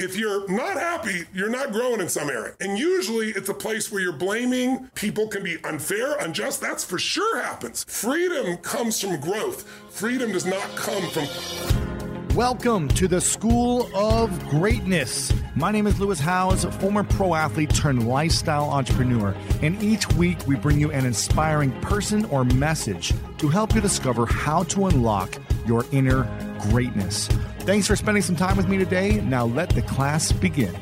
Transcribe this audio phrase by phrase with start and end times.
[0.00, 2.54] if you're not happy, you're not growing in some area.
[2.58, 6.62] And usually it's a place where you're blaming people can be unfair, unjust.
[6.62, 7.84] That's for sure happens.
[7.84, 9.68] Freedom comes from growth.
[9.90, 11.26] Freedom does not come from
[12.34, 15.34] Welcome to the School of Greatness.
[15.54, 20.54] My name is Lewis Howes, former pro athlete turned lifestyle entrepreneur, and each week we
[20.54, 25.36] bring you an inspiring person or message to help you discover how to unlock
[25.70, 26.24] your inner
[26.62, 27.28] greatness.
[27.60, 29.20] Thanks for spending some time with me today.
[29.20, 30.76] Now let the class begin.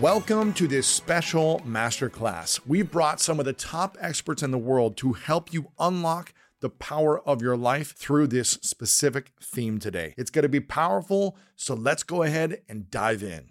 [0.00, 2.60] Welcome to this special masterclass.
[2.64, 6.70] We've brought some of the top experts in the world to help you unlock the
[6.70, 10.14] power of your life through this specific theme today.
[10.16, 13.50] It's going to be powerful, so let's go ahead and dive in.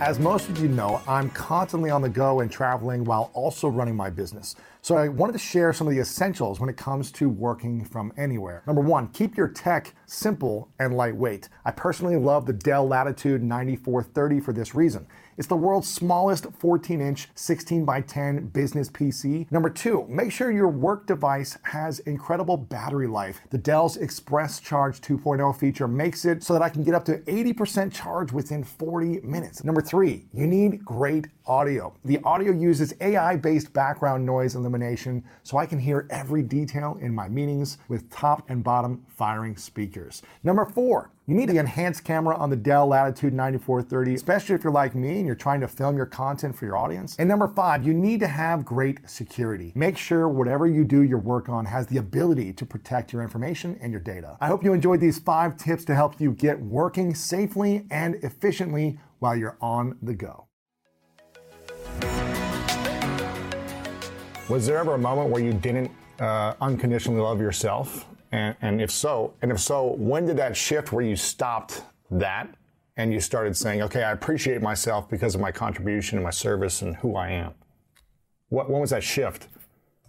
[0.00, 3.96] As most of you know, I'm constantly on the go and traveling while also running
[3.96, 4.54] my business.
[4.82, 8.12] So I wanted to share some of the essentials when it comes to working from
[8.18, 8.62] anywhere.
[8.66, 11.48] Number one, keep your tech simple and lightweight.
[11.64, 15.06] I personally love the Dell Latitude 9430 for this reason.
[15.36, 19.50] It's the world's smallest 14 inch 16 by 10 business PC.
[19.50, 23.40] Number two, make sure your work device has incredible battery life.
[23.50, 27.18] The Dell's Express Charge 2.0 feature makes it so that I can get up to
[27.18, 29.64] 80% charge within 40 minutes.
[29.64, 31.94] Number three, you need great audio.
[32.04, 37.14] The audio uses AI based background noise elimination so I can hear every detail in
[37.14, 40.22] my meetings with top and bottom firing speakers.
[40.42, 44.72] Number four, you need the enhanced camera on the Dell Latitude 9430, especially if you're
[44.72, 47.16] like me and you're trying to film your content for your audience.
[47.18, 49.72] And number five, you need to have great security.
[49.74, 53.78] Make sure whatever you do your work on has the ability to protect your information
[53.80, 54.36] and your data.
[54.42, 58.98] I hope you enjoyed these five tips to help you get working safely and efficiently
[59.20, 60.48] while you're on the go.
[64.50, 68.06] Was there ever a moment where you didn't uh, unconditionally love yourself?
[68.34, 72.52] And, and if so, and if so, when did that shift where you stopped that
[72.96, 76.82] and you started saying, okay, I appreciate myself because of my contribution and my service
[76.82, 77.54] and who I am?
[78.48, 79.46] What, when was that shift?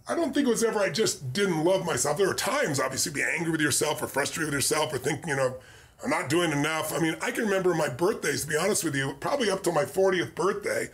[0.08, 2.16] I don't think it was ever I just didn't love myself.
[2.16, 5.36] There were times, obviously, be angry with yourself or frustrated with yourself or thinking, you
[5.36, 5.54] know,
[6.02, 6.92] I'm not doing enough.
[6.92, 9.72] I mean, I can remember my birthdays, to be honest with you, probably up to
[9.72, 10.88] my 40th birthday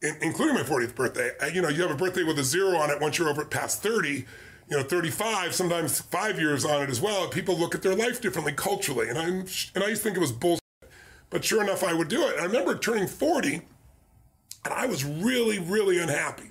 [0.00, 2.76] in, including my 40th birthday, I, you know, you have a birthday with a zero
[2.76, 4.24] on it once you're over past 30,
[4.68, 7.28] you know, 35, sometimes five years on it as well.
[7.28, 9.08] People look at their life differently culturally.
[9.08, 10.62] And, I'm, and I used to think it was bullshit.
[11.30, 12.32] But sure enough, I would do it.
[12.32, 13.54] And I remember turning 40,
[14.64, 16.50] and I was really, really unhappy.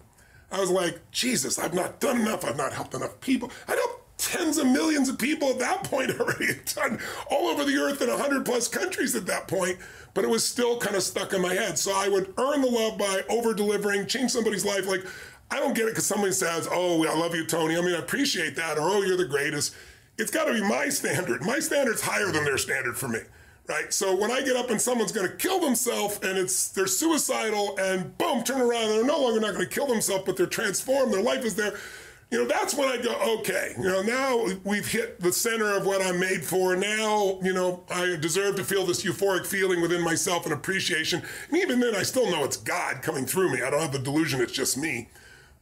[0.51, 2.45] I was like, Jesus, I've not done enough.
[2.45, 3.51] I've not helped enough people.
[3.67, 6.99] I'd helped tens of millions of people at that point already, done
[7.29, 9.77] all over the earth in 100 plus countries at that point
[10.15, 11.77] but it was still kind of stuck in my head.
[11.77, 14.87] So I would earn the love by over delivering, change somebody's life.
[14.87, 15.05] Like,
[15.51, 17.77] I don't get it because somebody says, Oh, I love you, Tony.
[17.77, 19.75] I mean, I appreciate that, or Oh, you're the greatest.
[20.17, 21.43] It's got to be my standard.
[21.43, 23.19] My standard's higher than their standard for me.
[23.67, 23.91] Right.
[23.91, 27.75] So when I get up and someone's going to kill themselves and it's they're suicidal
[27.79, 30.45] and boom, turn around and they're no longer not going to kill themselves, but they're
[30.45, 31.75] transformed, their life is there
[32.31, 35.85] you know, that's when I go, okay, you know, now we've hit the center of
[35.85, 36.75] what I'm made for.
[36.75, 41.21] Now, you know, I deserve to feel this euphoric feeling within myself and appreciation.
[41.49, 43.61] And even then, I still know it's God coming through me.
[43.61, 45.09] I don't have the delusion it's just me.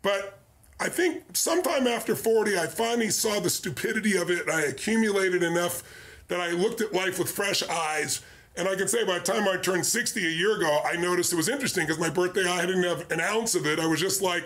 [0.04, 0.38] But
[0.80, 4.42] I think sometime after 40, I finally saw the stupidity of it.
[4.42, 5.82] and I accumulated enough
[6.28, 8.22] that I looked at life with fresh eyes.
[8.56, 11.34] And I can say by the time I turned 60 a year ago, I noticed
[11.34, 13.80] it was interesting because my birthday, I didn't have an ounce of it.
[13.80, 14.44] I was just like,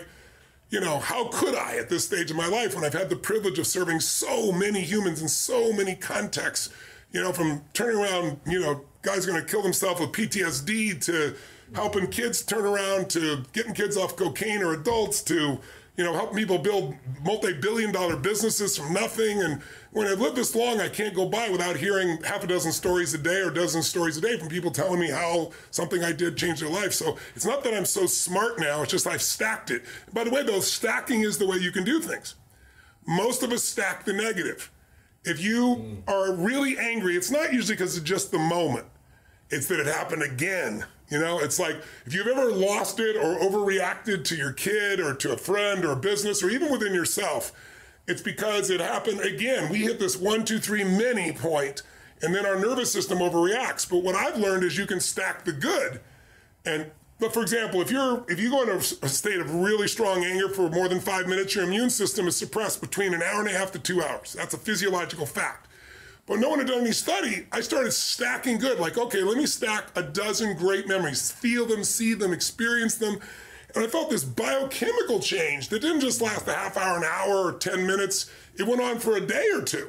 [0.70, 3.16] you know, how could I at this stage of my life when I've had the
[3.16, 6.70] privilege of serving so many humans in so many contexts,
[7.10, 11.34] you know, from turning around, you know, guys going to kill themselves with PTSD to
[11.74, 15.58] helping kids turn around to getting kids off cocaine or adults to,
[15.96, 19.42] you know, helping people build multi-billion dollar businesses from nothing.
[19.42, 22.72] And when I've lived this long, I can't go by without hearing half a dozen
[22.72, 26.02] stories a day or a dozen stories a day from people telling me how something
[26.02, 26.92] I did changed their life.
[26.92, 29.82] So it's not that I'm so smart now, it's just I've stacked it.
[30.12, 32.34] By the way, though, stacking is the way you can do things.
[33.06, 34.70] Most of us stack the negative.
[35.24, 36.02] If you mm.
[36.08, 38.86] are really angry, it's not usually because of just the moment.
[39.50, 40.84] It's that it happened again.
[41.10, 45.14] You know, it's like if you've ever lost it or overreacted to your kid or
[45.14, 47.52] to a friend or a business or even within yourself,
[48.06, 49.70] it's because it happened again.
[49.70, 51.82] We hit this one, two, three mini point,
[52.22, 53.88] and then our nervous system overreacts.
[53.88, 56.00] But what I've learned is you can stack the good.
[56.64, 60.24] And but for example, if you're if you go into a state of really strong
[60.24, 63.48] anger for more than five minutes, your immune system is suppressed between an hour and
[63.48, 64.34] a half to two hours.
[64.34, 65.68] That's a physiological fact.
[66.28, 67.46] But no one had done any study.
[67.50, 68.78] I started stacking good.
[68.78, 73.18] Like, okay, let me stack a dozen great memories, feel them, see them, experience them.
[73.74, 77.48] And I felt this biochemical change that didn't just last a half hour, an hour,
[77.48, 78.30] or 10 minutes.
[78.58, 79.88] It went on for a day or two.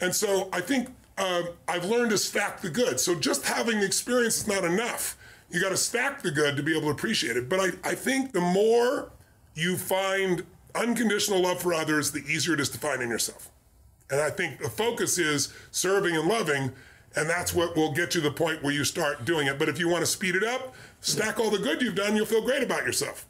[0.00, 0.88] And so I think
[1.18, 3.00] uh, I've learned to stack the good.
[3.00, 5.16] So just having the experience is not enough.
[5.50, 7.48] You got to stack the good to be able to appreciate it.
[7.48, 9.10] But I, I think the more
[9.54, 10.44] you find
[10.76, 13.51] unconditional love for others, the easier it is to find in yourself.
[14.12, 16.70] And I think the focus is serving and loving,
[17.16, 19.58] and that's what will get you to the point where you start doing it.
[19.58, 22.26] But if you want to speed it up, stack all the good you've done, you'll
[22.26, 23.26] feel great about yourself.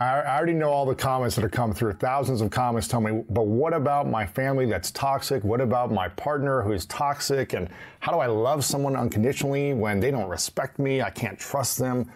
[0.00, 1.92] I already know all the comments that have come through.
[1.92, 5.44] Thousands of comments tell me, but what about my family that's toxic?
[5.44, 7.52] What about my partner who's toxic?
[7.52, 7.68] And
[8.00, 11.02] how do I love someone unconditionally when they don't respect me?
[11.02, 12.10] I can't trust them.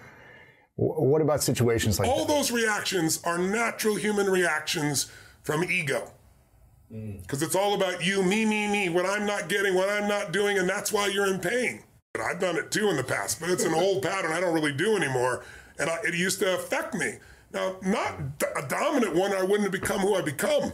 [0.74, 2.32] What about situations like all that?
[2.32, 5.12] those reactions are natural human reactions
[5.42, 6.12] from ego?
[6.92, 7.22] Mm.
[7.22, 10.32] Because it's all about you, me, me, me, what I'm not getting, what I'm not
[10.32, 11.82] doing, and that's why you're in pain.
[12.12, 14.54] But I've done it too in the past, but it's an old pattern I don't
[14.54, 15.44] really do anymore.
[15.78, 17.14] And I, it used to affect me.
[17.52, 18.20] Now, not
[18.56, 20.72] a dominant one, I wouldn't have become who I become.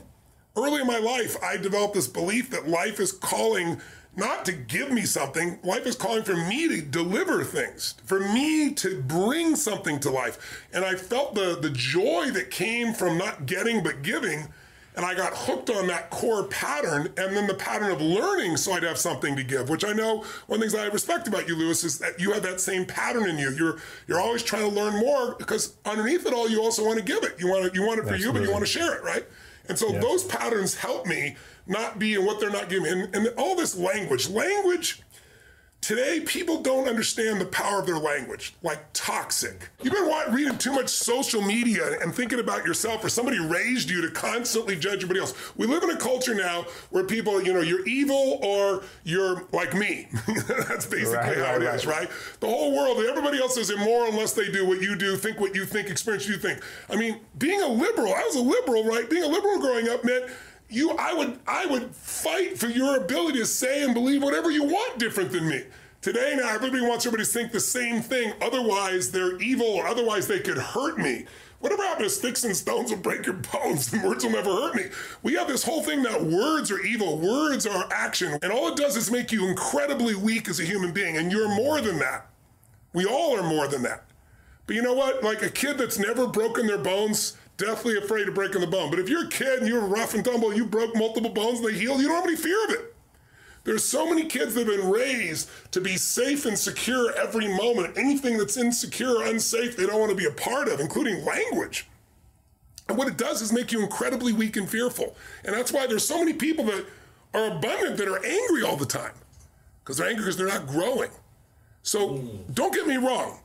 [0.56, 3.80] Early in my life, I developed this belief that life is calling
[4.14, 8.72] not to give me something, life is calling for me to deliver things, for me
[8.74, 10.66] to bring something to life.
[10.72, 14.48] And I felt the, the joy that came from not getting but giving
[14.94, 18.72] and I got hooked on that core pattern and then the pattern of learning so
[18.72, 21.48] I'd have something to give, which I know one of the things I respect about
[21.48, 23.50] you, Lewis, is that you have that same pattern in you.
[23.52, 27.04] You're you're always trying to learn more because underneath it all, you also want to
[27.04, 27.36] give it.
[27.38, 28.26] You want it, you want it for Absolutely.
[28.26, 29.24] you, but you want to share it, right?
[29.68, 30.00] And so Yeah.
[30.00, 31.36] those patterns help me
[31.66, 32.90] not be in what they're not giving.
[32.92, 35.02] And, and all this language, language
[35.82, 39.68] Today, people don't understand the power of their language, like toxic.
[39.82, 44.00] You've been reading too much social media and thinking about yourself, or somebody raised you
[44.02, 45.34] to constantly judge everybody else.
[45.56, 49.74] We live in a culture now where people, you know, you're evil or you're like
[49.74, 50.06] me.
[50.46, 52.02] That's basically Right, how it right, is, right.
[52.02, 52.10] right?
[52.38, 55.56] The whole world, everybody else is immoral unless they do what you do, think what
[55.56, 56.62] you think, experience what you think.
[56.90, 59.10] I mean, being a liberal, I was a liberal, right?
[59.10, 60.30] Being a liberal growing up meant
[60.72, 64.64] you I would I would fight for your ability to say and believe whatever you
[64.64, 65.64] want different than me.
[66.00, 70.26] Today now everybody wants everybody to think the same thing, otherwise they're evil or otherwise
[70.26, 71.26] they could hurt me.
[71.60, 74.74] Whatever happened to sticks and stones will break your bones and words will never hurt
[74.74, 74.86] me.
[75.22, 78.76] We have this whole thing that words are evil, words are action, and all it
[78.76, 82.26] does is make you incredibly weak as a human being, and you're more than that.
[82.92, 84.04] We all are more than that.
[84.66, 85.22] But you know what?
[85.22, 88.90] Like a kid that's never broken their bones, deathly afraid of breaking the bone.
[88.90, 91.68] But if you're a kid and you're rough and tumble, you broke multiple bones and
[91.68, 92.94] they healed, you don't have any fear of it.
[93.64, 97.96] There's so many kids that have been raised to be safe and secure every moment.
[97.96, 101.86] Anything that's insecure or unsafe, they don't want to be a part of, including language.
[102.88, 105.14] And what it does is make you incredibly weak and fearful.
[105.44, 106.84] And that's why there's so many people that
[107.32, 109.12] are abundant that are angry all the time.
[109.84, 111.10] Because they're angry because they're not growing.
[111.84, 112.54] So mm.
[112.54, 113.38] don't get me wrong.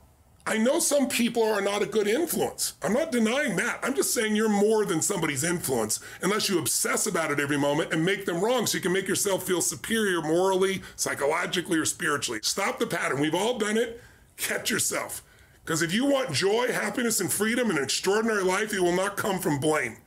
[0.48, 2.72] I know some people are not a good influence.
[2.82, 3.80] I'm not denying that.
[3.82, 7.92] I'm just saying you're more than somebody's influence unless you obsess about it every moment
[7.92, 12.40] and make them wrong so you can make yourself feel superior morally, psychologically, or spiritually.
[12.42, 13.20] Stop the pattern.
[13.20, 14.00] We've all done it.
[14.38, 15.22] Catch yourself.
[15.62, 19.18] Because if you want joy, happiness, and freedom and an extraordinary life, it will not
[19.18, 19.98] come from blame.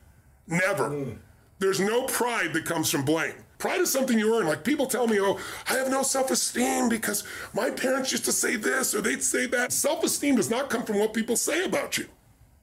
[0.48, 0.88] Never.
[0.88, 1.18] Mm.
[1.60, 3.34] There's no pride that comes from blame.
[3.62, 4.48] Pride is something you earn.
[4.48, 5.38] Like people tell me, oh,
[5.70, 7.22] I have no self esteem because
[7.54, 9.70] my parents used to say this or they'd say that.
[9.70, 12.06] Self esteem does not come from what people say about you.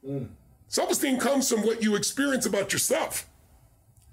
[0.06, 0.27] Mm.
[0.68, 3.29] Self esteem comes from what you experience about yourself.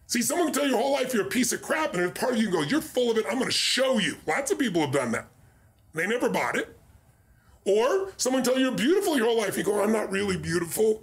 [0.06, 2.10] See, someone can tell you your whole life you're a piece of crap, and a
[2.12, 3.26] part of you can go, You're full of it.
[3.28, 4.18] I'm going to show you.
[4.24, 5.26] Lots of people have done that.
[5.92, 6.78] They never bought it.
[7.64, 9.58] Or someone tell you you're beautiful your whole life.
[9.58, 11.02] You go, I'm not really beautiful.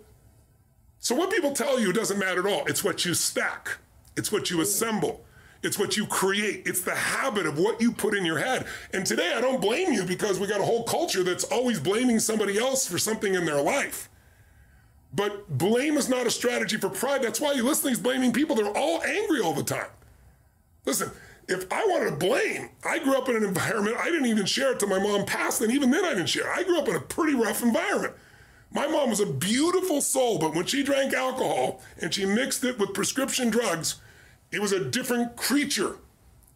[1.00, 2.66] So what people tell you doesn't matter at all.
[2.68, 3.80] It's what you stack.
[4.16, 4.62] It's what you mm.
[4.62, 5.26] assemble.
[5.64, 6.64] It's what you create.
[6.66, 8.66] It's the habit of what you put in your head.
[8.92, 12.20] And today I don't blame you because we got a whole culture that's always blaming
[12.20, 14.10] somebody else for something in their life.
[15.16, 17.24] But blame is not a strategy for pride.
[17.24, 18.56] That's why you listen to these blaming people.
[18.56, 19.88] They're all angry all the time.
[20.86, 21.12] Listen,
[21.48, 24.74] if I wanted to blame, I grew up in an environment, I didn't even share
[24.74, 26.52] it till my mom passed, and even then I didn't share.
[26.52, 28.14] I grew up in a pretty rough environment.
[28.72, 32.80] My mom was a beautiful soul, but when she drank alcohol and she mixed it
[32.80, 33.96] with prescription drugs,
[34.54, 35.98] it was a different creature.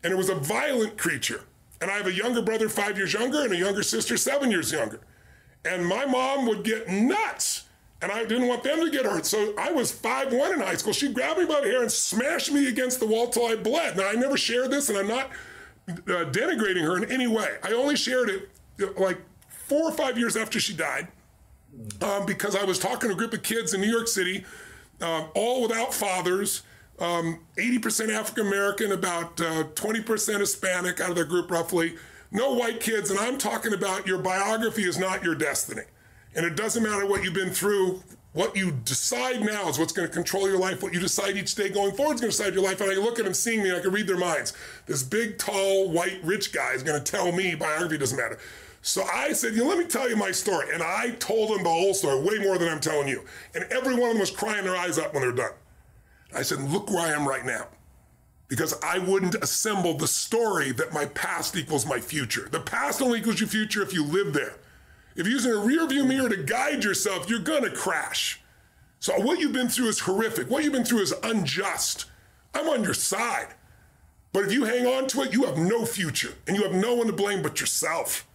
[0.04, 1.44] And it was a violent creature.
[1.82, 4.72] And I have a younger brother, five years younger, and a younger sister, seven years
[4.72, 5.01] younger.
[5.66, 7.66] And my mom would get nuts
[8.01, 9.25] and I didn't want them to get hurt.
[9.25, 10.94] So I was five one in high school.
[10.94, 13.98] She grabbed me by the hair and smashed me against the wall till I bled.
[13.98, 15.32] Now I never shared this, and I'm not
[15.89, 17.58] uh, denigrating her in any way.
[17.63, 18.50] I only shared it
[18.82, 19.18] uh, like
[19.50, 21.08] four or five years after she died,
[22.01, 24.46] um, because I was talking to a group of kids in New York City,
[25.01, 26.62] um, all without fathers.
[27.00, 31.96] Um, 80% African American, about uh, 20% Hispanic out of their group, roughly.
[32.32, 35.84] No white kids, and I'm talking about your biography is not your destiny.
[36.36, 38.04] And it doesn't matter what you've been through.
[38.34, 40.84] What you decide now is what's going to control your life.
[40.84, 42.82] What you decide each day going forward is going to decide your life.
[42.82, 44.54] And I look at them seeing me, I can read their minds.
[44.86, 48.38] This big, tall, white, rich guy is going to tell me biography doesn't matter.
[48.82, 50.68] So I said, you know, let me tell you my story.
[50.74, 53.24] And I told them the whole story, way more than I'm telling you.
[53.56, 55.51] And every one of them was crying their eyes out when they're done.
[56.36, 57.67] I said, look where I am right now.
[58.48, 62.48] Because I wouldn't assemble the story that my past equals my future.
[62.50, 64.55] The past only equals your future if you live there.
[65.15, 68.39] If you're using a rear view mirror to guide yourself, you're gonna crash.
[69.00, 70.50] So what you've been through is horrific.
[70.50, 72.05] What you've been through is unjust.
[72.53, 73.48] I'm on your side.
[74.31, 76.93] But if you hang on to it, you have no future and you have no
[76.93, 78.26] one to blame but yourself.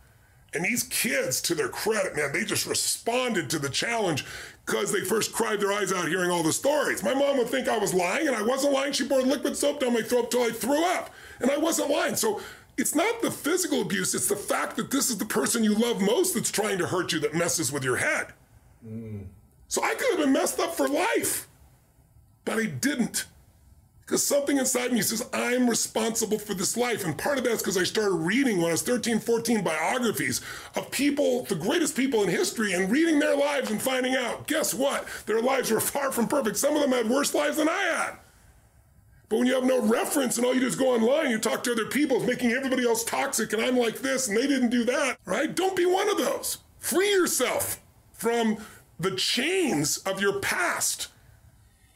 [0.54, 4.26] And these kids, to their credit, man, they just responded to the challenge
[4.66, 7.02] because they first cried their eyes out hearing all the stories.
[7.02, 8.92] My mom would think I was lying, and I wasn't lying.
[8.92, 12.16] She poured liquid soap down my throat till I threw up, and I wasn't lying.
[12.16, 12.40] So
[12.76, 16.00] it's not the physical abuse, it's the fact that this is the person you love
[16.00, 18.28] most that's trying to hurt you that messes with your head.
[18.86, 19.26] Mm.
[19.68, 21.48] So I could have been messed up for life,
[22.44, 23.26] but I didn't.
[24.04, 27.04] Because something inside me says, I'm responsible for this life.
[27.04, 30.40] And part of that's because I started reading when I was 13, 14 biographies
[30.74, 34.74] of people, the greatest people in history, and reading their lives and finding out, guess
[34.74, 35.06] what?
[35.26, 36.56] Their lives were far from perfect.
[36.56, 38.18] Some of them had worse lives than I had.
[39.32, 41.64] But when you have no reference and all you do is go online, you talk
[41.64, 44.68] to other people, it's making everybody else toxic, and I'm like this, and they didn't
[44.68, 45.54] do that, right?
[45.54, 46.58] Don't be one of those.
[46.80, 47.80] Free yourself
[48.12, 48.58] from
[49.00, 51.08] the chains of your past.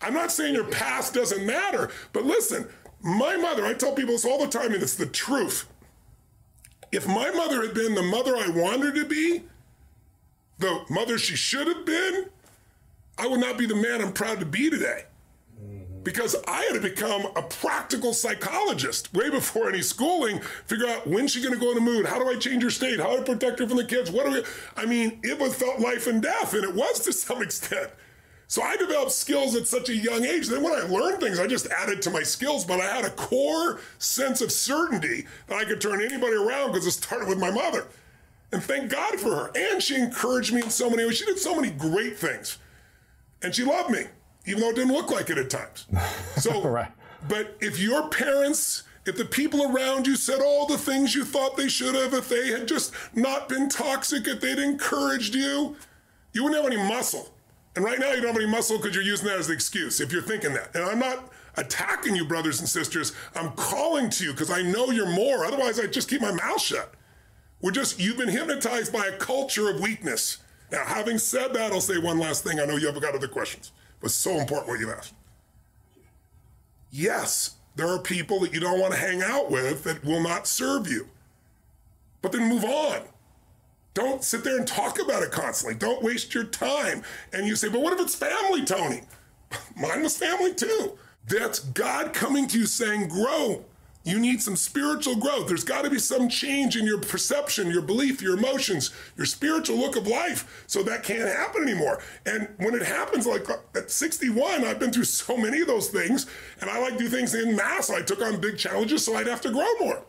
[0.01, 2.69] I'm not saying your past doesn't matter, but listen,
[3.03, 5.67] my mother, I tell people this all the time, and it's the truth.
[6.93, 9.43] If my mother had been the mother I wanted to be,
[10.59, 12.27] the mother she should have been,
[13.19, 15.05] I would not be the man I'm proud to be today
[16.07, 21.33] because I had to become a practical psychologist way before any schooling, figure out when's
[21.33, 23.25] she gonna go in the mood, how do I change her state, how do I
[23.25, 24.45] protect her from the kids, what do we,
[24.77, 27.91] I mean, it was felt life and death, and it was to some extent.
[28.49, 30.47] So I developed skills at such a young age.
[30.47, 33.11] Then when I learned things, I just added to my skills, but I had a
[33.11, 37.51] core sense of certainty that I could turn anybody around because it started with my
[37.51, 37.87] mother.
[38.53, 39.51] And thank God for her.
[39.57, 41.17] And she encouraged me in so many ways.
[41.17, 42.59] She did so many great things.
[43.43, 44.05] And she loved me
[44.47, 45.87] even though it didn't look like it at times.
[46.37, 46.91] So, right.
[47.29, 51.57] but if your parents, if the people around you said all the things you thought
[51.57, 55.77] they should have, if they had just not been toxic, if they'd encouraged you,
[56.35, 57.33] you wouldn't have any muscle.
[57.77, 60.01] And right now, you don't have any muscle because you're using that as the excuse
[60.01, 60.75] if you're thinking that.
[60.75, 63.13] And I'm not attacking you, brothers and sisters.
[63.35, 65.45] I'm calling to you because I know you're more.
[65.45, 66.95] Otherwise, I'd just keep my mouth shut.
[67.61, 70.39] We're just, you've been hypnotized by a culture of weakness.
[70.73, 72.59] Now, having said that, I'll say one last thing.
[72.59, 75.15] I know you have got other questions was so important what you asked.
[76.91, 80.47] Yes, there are people that you don't want to hang out with that will not
[80.47, 81.09] serve you.
[82.23, 83.03] But then move on.
[83.97, 85.75] Don't sit there and talk about it constantly.
[85.75, 87.03] Don't waste your time.
[87.33, 89.01] And you say, but what if it's family, Tony?
[89.77, 90.99] Mine was family too.
[91.27, 93.65] That's God coming to you saying, grow.
[94.05, 95.49] You need some spiritual growth.
[95.49, 99.79] There's got to be some change in your perception, your belief, your emotions, your spiritual
[99.79, 100.63] look of life.
[100.67, 102.03] So that can't happen anymore.
[102.27, 106.27] And when it happens, like at 61, I've been through so many of those things,
[106.61, 107.89] and I like to do things in mass.
[107.89, 110.05] I took on big challenges, so I'd have to grow more.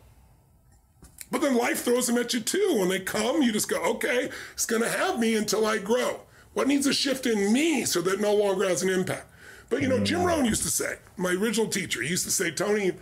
[1.29, 2.75] But then life throws them at you too.
[2.77, 6.21] When they come, you just go, okay, it's going to have me until I grow.
[6.53, 9.27] What needs a shift in me so that no longer has an impact?
[9.69, 10.27] But you know, Jim mm.
[10.27, 12.93] Rohn used to say, my original teacher, he used to say, Tony,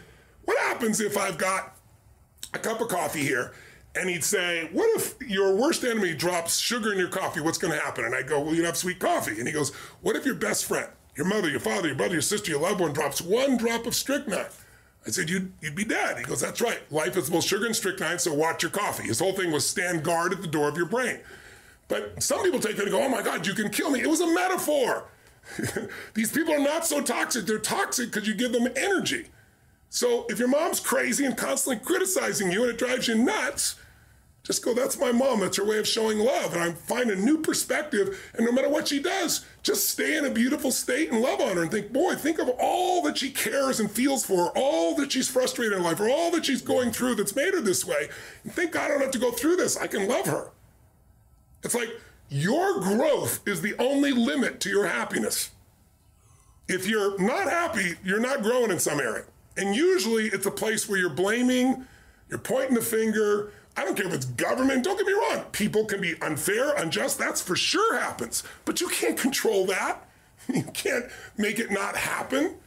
[0.46, 1.78] what happens if I've got
[2.54, 3.54] a cup of coffee here
[3.96, 7.42] and he'd say, What if your worst enemy drops sugar in your coffee?
[7.42, 8.06] What's going to happen?
[8.06, 9.38] And I go, Well, you'd have sweet coffee.
[9.38, 12.22] And he goes, What if your best friend, your mother, your father, your brother, your
[12.22, 14.48] sister, your loved one drops one drop of strychnine?
[15.08, 16.18] I said, you'd, you'd be dead.
[16.18, 16.80] He goes, That's right.
[16.92, 19.04] Life is both sugar and strychnine, so watch your coffee.
[19.04, 21.20] His whole thing was stand guard at the door of your brain.
[21.88, 24.02] But some people take that and go, oh my God, you can kill me.
[24.02, 25.06] It was a metaphor.
[26.14, 27.46] These people are not so toxic.
[27.46, 29.28] They're toxic because you give them energy.
[29.90, 33.76] So if your mom's crazy and constantly criticizing you and it drives you nuts,
[34.46, 35.40] just go, that's my mom.
[35.40, 36.54] That's her way of showing love.
[36.54, 38.32] And I find a new perspective.
[38.36, 41.56] And no matter what she does, just stay in a beautiful state and love on
[41.56, 45.12] her and think, boy, think of all that she cares and feels for, all that
[45.12, 48.08] she's frustrated in life, or all that she's going through that's made her this way.
[48.44, 49.78] And think, I don't have to go through this.
[49.78, 50.52] I can love her.
[51.64, 51.90] It's like
[52.30, 55.50] your growth is the only limit to your happiness.
[56.68, 59.26] If you're not happy, you're not growing in some area.
[59.58, 61.88] And usually it's a place where you're blaming,
[62.30, 65.46] you're pointing the finger, I don't care if it's government, don't get me wrong.
[65.52, 68.44] People can be unfair, unjust, that's for sure happens.
[68.64, 70.02] But you can't control that.
[70.54, 71.06] You can't
[71.38, 72.58] make it not happen.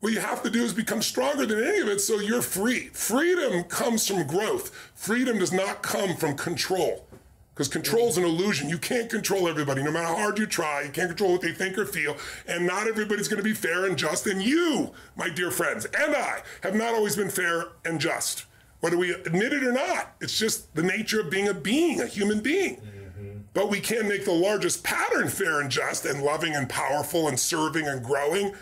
[0.00, 2.88] What you have to do is become stronger than any of it so you're free.
[2.88, 7.06] Freedom comes from growth, freedom does not come from control.
[7.54, 8.70] Because control is an illusion.
[8.70, 10.80] You can't control everybody, no matter how hard you try.
[10.80, 12.16] You can't control what they think or feel.
[12.46, 14.26] And not everybody's going to be fair and just.
[14.26, 18.46] And you, my dear friends, and I have not always been fair and just
[18.80, 20.14] whether we admit it or not.
[20.20, 22.76] It's just the nature of being a being, a human being.
[22.76, 23.38] Mm-hmm.
[23.52, 27.38] But we can make the largest pattern fair and just and loving and powerful and
[27.38, 28.54] serving and growing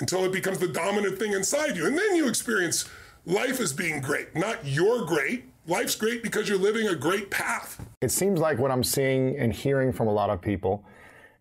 [0.00, 1.86] until it becomes the dominant thing inside you.
[1.86, 2.88] And then you experience
[3.24, 5.44] life as being great, not you're great.
[5.66, 7.84] Life's great because you're living a great path.
[8.00, 10.84] It seems like what I'm seeing and hearing from a lot of people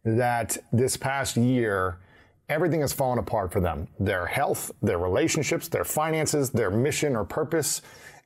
[0.03, 1.97] that this past year,
[2.49, 7.23] everything has fallen apart for them their health, their relationships, their finances, their mission or
[7.23, 7.83] purpose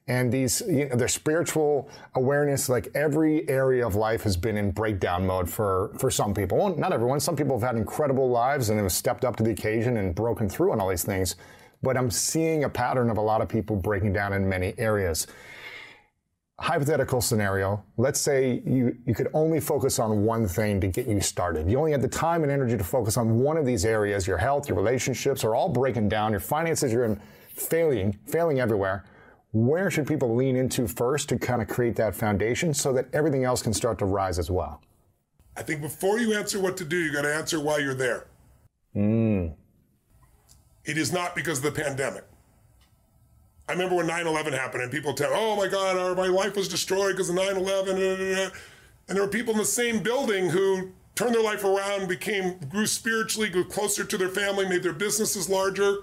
[0.10, 4.72] and these you know, their spiritual awareness like every area of life has been in
[4.72, 6.58] breakdown mode for for some people.
[6.58, 7.20] Well, not everyone.
[7.20, 10.50] Some people have had incredible lives and have stepped up to the occasion and broken
[10.50, 11.36] through on all these things.
[11.82, 15.28] But i'm seeing a pattern of a lot of people breaking down in many areas.
[16.60, 17.82] Hypothetical scenario.
[17.96, 21.70] Let's say you, you could only focus on one thing to get you started.
[21.70, 24.40] You only had the time and energy to focus on one of these areas your
[24.40, 26.32] health your relationships are all breaking down.
[26.32, 27.22] Your finances you're in
[27.54, 29.06] failing failing everywhere
[29.52, 33.44] where should people lean into first to kind of create that foundation so that everything
[33.44, 34.82] else can start to rise as well?
[35.58, 38.28] I think before you answer what to do, you got to answer why you're there.
[38.96, 39.54] Mm.
[40.86, 42.26] It is not because of the pandemic.
[43.68, 46.56] I remember when 9 11 happened and people tell, oh my God, our, my life
[46.56, 47.98] was destroyed because of 9 11.
[47.98, 48.52] And
[49.18, 53.50] there were people in the same building who turned their life around, became, grew spiritually,
[53.50, 55.98] grew closer to their family, made their businesses larger,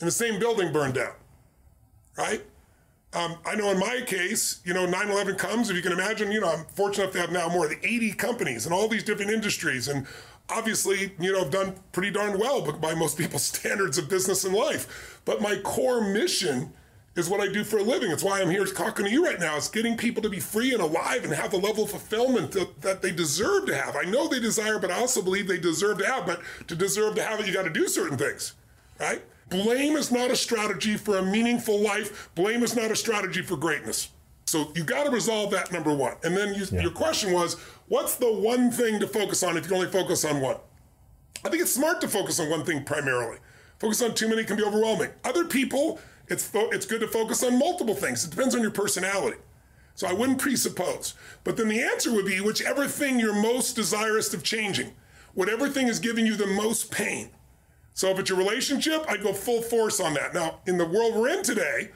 [0.00, 1.12] and the same building burned down,
[2.16, 2.42] right?
[3.14, 6.30] Um, I know in my case, you know, 9 11 comes, if you can imagine,
[6.30, 9.02] you know, I'm fortunate enough to have now more than 80 companies in all these
[9.02, 9.88] different industries.
[9.88, 10.06] And
[10.50, 14.54] obviously, you know, I've done pretty darn well by most people's standards of business and
[14.54, 15.20] life.
[15.24, 16.72] But my core mission
[17.16, 18.10] is what I do for a living.
[18.10, 19.56] It's why I'm here talking to you right now.
[19.56, 22.80] It's getting people to be free and alive and have the level of fulfillment that,
[22.82, 23.96] that they deserve to have.
[23.96, 26.26] I know they desire, but I also believe they deserve to have.
[26.26, 28.52] But to deserve to have it, you got to do certain things,
[29.00, 29.22] right?
[29.50, 32.30] Blame is not a strategy for a meaningful life.
[32.34, 34.10] Blame is not a strategy for greatness.
[34.44, 36.16] So you got to resolve that number one.
[36.22, 36.82] And then you, yeah.
[36.82, 37.54] your question was,
[37.88, 40.56] what's the one thing to focus on if you only focus on one?
[41.44, 43.38] I think it's smart to focus on one thing primarily.
[43.78, 45.10] Focus on too many can be overwhelming.
[45.24, 48.24] Other people, it's fo- it's good to focus on multiple things.
[48.24, 49.38] It depends on your personality.
[49.94, 51.14] So I wouldn't presuppose.
[51.44, 54.92] But then the answer would be whichever thing you're most desirous of changing,
[55.34, 57.30] whatever thing is giving you the most pain,
[57.98, 60.32] so if it's your relationship, I'd go full force on that.
[60.32, 61.90] Now, in the world we're in today,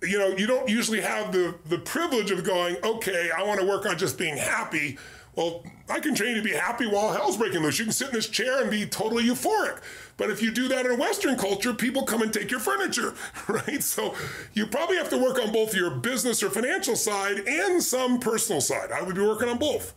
[0.00, 3.66] you know, you don't usually have the the privilege of going, okay, I want to
[3.66, 4.98] work on just being happy.
[5.34, 7.76] Well, I can train you to be happy while hell's breaking loose.
[7.76, 9.80] You can sit in this chair and be totally euphoric.
[10.16, 13.12] But if you do that in a Western culture, people come and take your furniture,
[13.48, 13.82] right?
[13.82, 14.14] So
[14.54, 18.60] you probably have to work on both your business or financial side and some personal
[18.60, 18.92] side.
[18.92, 19.92] I would be working on both.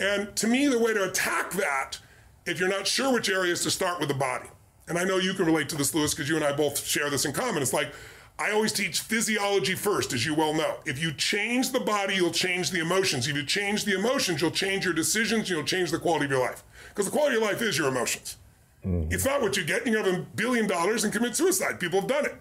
[0.00, 1.98] And to me, the way to attack that,
[2.46, 4.48] if you're not sure which area, is to start with the body,
[4.88, 7.10] and I know you can relate to this, Lewis, because you and I both share
[7.10, 7.62] this in common.
[7.62, 7.92] It's like
[8.38, 10.78] I always teach physiology first, as you well know.
[10.84, 13.28] If you change the body, you'll change the emotions.
[13.28, 16.40] If you change the emotions, you'll change your decisions, you'll change the quality of your
[16.40, 16.64] life.
[16.88, 18.36] Because the quality of your life is your emotions.
[18.84, 19.12] Mm-hmm.
[19.12, 19.86] It's not what you get.
[19.86, 21.78] You can have a billion dollars and commit suicide.
[21.78, 22.34] People have done it,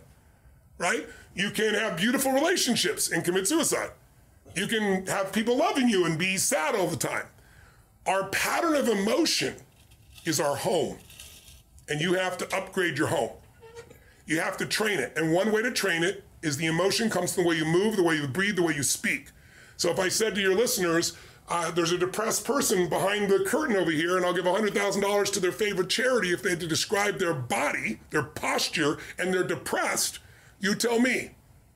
[0.80, 1.08] right?
[1.36, 3.92] You can have beautiful relationships and commit suicide.
[4.56, 7.26] You can have people loving you and be sad all the time.
[8.06, 9.56] Our pattern of emotion
[10.26, 10.98] is our home
[11.90, 13.32] and you have to upgrade your home.
[14.26, 15.14] You have to train it.
[15.16, 17.96] And one way to train it is the emotion comes from the way you move,
[17.96, 19.32] the way you breathe, the way you speak.
[19.78, 21.18] So if I said to your listeners,
[21.50, 25.40] uh, there's a depressed person behind the curtain over here, and I'll give $100,000 to
[25.40, 30.20] their favorite charity if they had to describe their body, their posture, and they're depressed,
[30.60, 31.32] you tell me.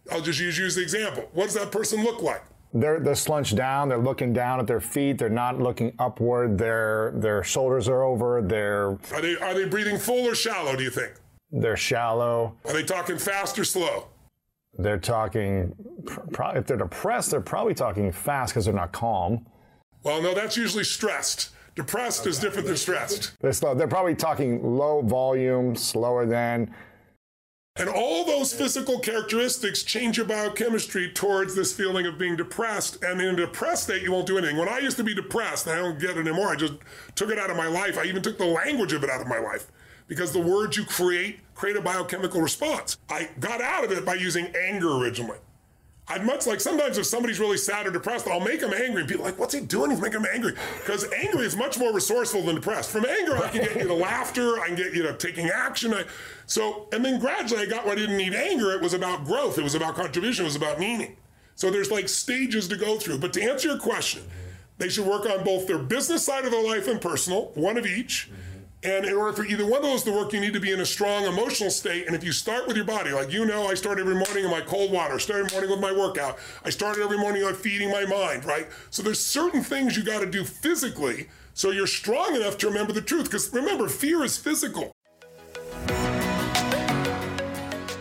[0.09, 1.29] I'll just use you as the example.
[1.33, 2.43] What does that person look like?
[2.73, 3.89] They're they're slunched down.
[3.89, 5.17] They're looking down at their feet.
[5.17, 6.57] They're not looking upward.
[6.57, 8.41] Their their shoulders are over.
[8.41, 10.75] They're Are they are they breathing full or shallow?
[10.75, 11.13] Do you think?
[11.49, 12.57] they're shallow.
[12.65, 14.07] Are they talking fast or slow?
[14.77, 15.73] They're talking.
[16.55, 19.45] If they're depressed, they're probably talking fast because they're not calm.
[20.03, 21.49] Well, no, that's usually stressed.
[21.75, 23.39] Depressed is different than stressed.
[23.39, 23.73] They're slow.
[23.75, 26.73] They're probably talking low volume, slower than.
[27.79, 33.03] And all those physical characteristics change your biochemistry towards this feeling of being depressed.
[33.03, 34.57] And in a depressed state, you won't do anything.
[34.57, 36.49] When I used to be depressed, I don't get it anymore.
[36.49, 36.73] I just
[37.13, 37.97] took it out of my life.
[37.97, 39.71] I even took the language of it out of my life
[40.07, 42.97] because the words you create create a biochemical response.
[43.09, 45.37] I got out of it by using anger originally.
[46.09, 49.01] I'd much like sometimes if somebody's really sad or depressed, I'll make them angry.
[49.01, 49.91] And be like, what's he doing?
[49.91, 50.53] He's making them angry.
[50.79, 52.91] Because angry is much more resourceful than depressed.
[52.91, 55.93] From anger, I can get you to laughter, I can get you to taking action.
[55.93, 56.05] I,
[56.45, 58.71] so, and then gradually I got where I didn't need anger.
[58.71, 61.17] It was about growth, it was about contribution, it was about meaning.
[61.55, 63.17] So there's like stages to go through.
[63.17, 64.23] But to answer your question,
[64.77, 67.85] they should work on both their business side of their life and personal, one of
[67.85, 68.29] each.
[68.87, 70.79] And in order for either one of those to work, you need to be in
[70.79, 72.07] a strong emotional state.
[72.07, 74.49] And if you start with your body, like you know, I start every morning in
[74.49, 76.37] my cold water, start every morning with my workout.
[76.63, 78.69] I started every morning on feeding my mind, right?
[78.89, 82.93] So there's certain things you got to do physically so you're strong enough to remember
[82.93, 83.25] the truth.
[83.25, 84.93] Because remember, fear is physical.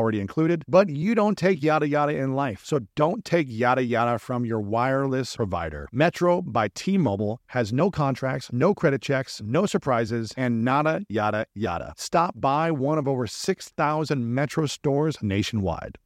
[0.00, 2.62] already included, but you don't take yada yada in life.
[2.64, 5.88] So don't take yada yada from your wireless provider.
[5.92, 11.46] Metro by T Mobile has no contracts, no credit checks, no surprises, and nada yada
[11.54, 11.92] yada.
[11.98, 15.98] Stop by one of over 6,000 Metro stores nationwide.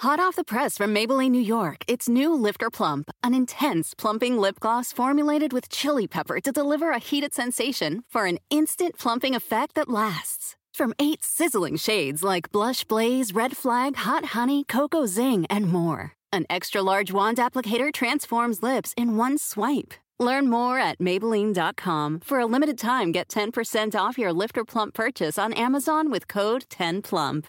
[0.00, 4.36] Hot off the press from Maybelline, New York, it's new Lifter Plump, an intense plumping
[4.36, 9.34] lip gloss formulated with chili pepper to deliver a heated sensation for an instant plumping
[9.34, 10.54] effect that lasts.
[10.76, 16.12] From eight sizzling shades like Blush Blaze, Red Flag, Hot Honey, Cocoa Zing, and more,
[16.30, 19.94] an extra large wand applicator transforms lips in one swipe.
[20.18, 22.20] Learn more at Maybelline.com.
[22.20, 26.66] For a limited time, get 10% off your Lifter Plump purchase on Amazon with code
[26.68, 27.46] 10PLUMP.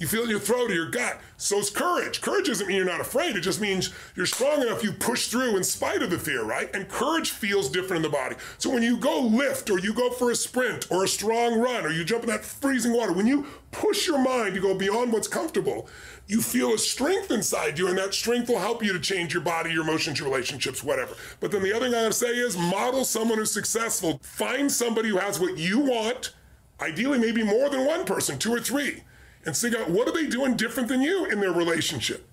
[0.00, 1.20] You feel in your throat or your gut.
[1.36, 2.22] So it's courage.
[2.22, 3.36] Courage doesn't mean you're not afraid.
[3.36, 6.74] It just means you're strong enough you push through in spite of the fear, right?
[6.74, 8.36] And courage feels different in the body.
[8.56, 11.84] So when you go lift or you go for a sprint or a strong run
[11.84, 15.12] or you jump in that freezing water, when you push your mind to go beyond
[15.12, 15.86] what's comfortable,
[16.26, 19.42] you feel a strength inside you, and that strength will help you to change your
[19.42, 21.14] body, your emotions, your relationships, whatever.
[21.40, 24.18] But then the other thing I gotta say is model someone who's successful.
[24.22, 26.32] Find somebody who has what you want,
[26.80, 29.02] ideally maybe more than one person, two or three
[29.44, 32.26] and out what are they doing different than you in their relationship?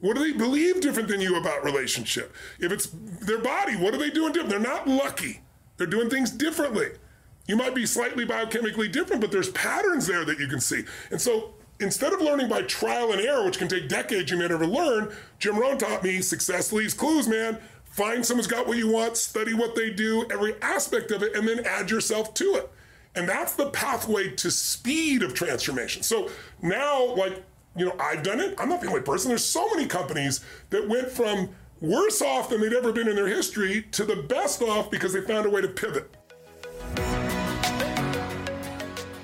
[0.00, 2.34] What do they believe different than you about relationship?
[2.58, 4.50] If it's their body, what are they doing different?
[4.50, 5.42] They're not lucky.
[5.76, 6.88] They're doing things differently.
[7.46, 10.84] You might be slightly biochemically different, but there's patterns there that you can see.
[11.10, 14.48] And so instead of learning by trial and error, which can take decades you may
[14.48, 17.58] never learn, Jim Rohn taught me success leaves clues, man.
[17.84, 21.46] Find someone's got what you want, study what they do, every aspect of it, and
[21.46, 22.70] then add yourself to it.
[23.14, 26.02] And that's the pathway to speed of transformation.
[26.02, 26.30] So
[26.62, 27.42] now, like,
[27.76, 28.54] you know, I've done it.
[28.58, 29.28] I'm not the only person.
[29.28, 33.28] There's so many companies that went from worse off than they'd ever been in their
[33.28, 36.10] history to the best off because they found a way to pivot.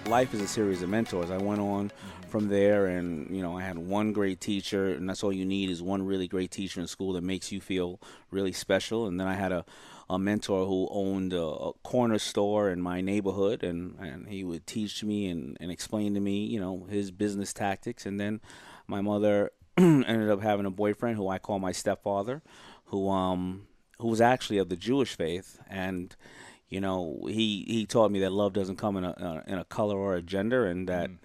[0.06, 1.30] Life is a series of mentors.
[1.30, 1.90] I went on
[2.28, 5.70] from there and you know i had one great teacher and that's all you need
[5.70, 7.98] is one really great teacher in school that makes you feel
[8.30, 9.64] really special and then i had a,
[10.10, 14.66] a mentor who owned a, a corner store in my neighborhood and, and he would
[14.66, 18.40] teach me and, and explain to me you know his business tactics and then
[18.88, 22.42] my mother ended up having a boyfriend who I call my stepfather,
[22.86, 23.68] who um
[24.00, 26.16] who was actually of the Jewish faith, and
[26.68, 29.64] you know he he taught me that love doesn't come in a uh, in a
[29.64, 31.18] color or a gender, and that mm.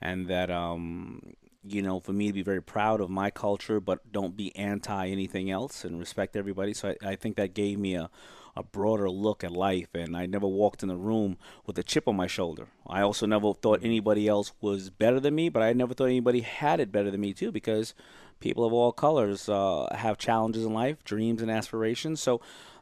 [0.00, 4.12] and that um you know for me to be very proud of my culture, but
[4.12, 6.74] don't be anti anything else and respect everybody.
[6.74, 8.10] So I, I think that gave me a
[8.56, 12.08] a broader look at life, and I never walked in the room with a chip
[12.08, 12.66] on my shoulder.
[12.86, 16.40] I also never thought anybody else was better than me, but I never thought anybody
[16.40, 17.94] had it better than me too, because
[18.40, 22.20] people of all colors uh, have challenges in life, dreams and aspirations.
[22.20, 22.40] So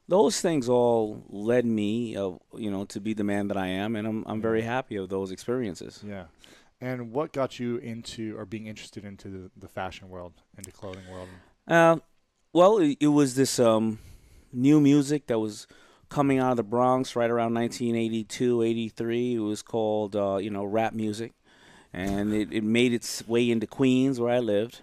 [0.08, 3.94] those things all led me, uh, you know, to be the man that I am,
[3.94, 6.02] and I'm I'm very happy of those experiences.
[6.06, 6.24] Yeah.
[6.80, 11.08] And what got you into or being interested into the, the fashion world, into clothing
[11.10, 11.28] world?
[11.66, 11.96] Uh,
[12.52, 13.98] well, it, it was this um,
[14.52, 15.66] new music that was
[16.08, 19.34] coming out of the Bronx right around 1982, 83.
[19.34, 21.32] It was called, uh, you know, rap music.
[21.92, 24.82] And it, it made its way into Queens, where I lived.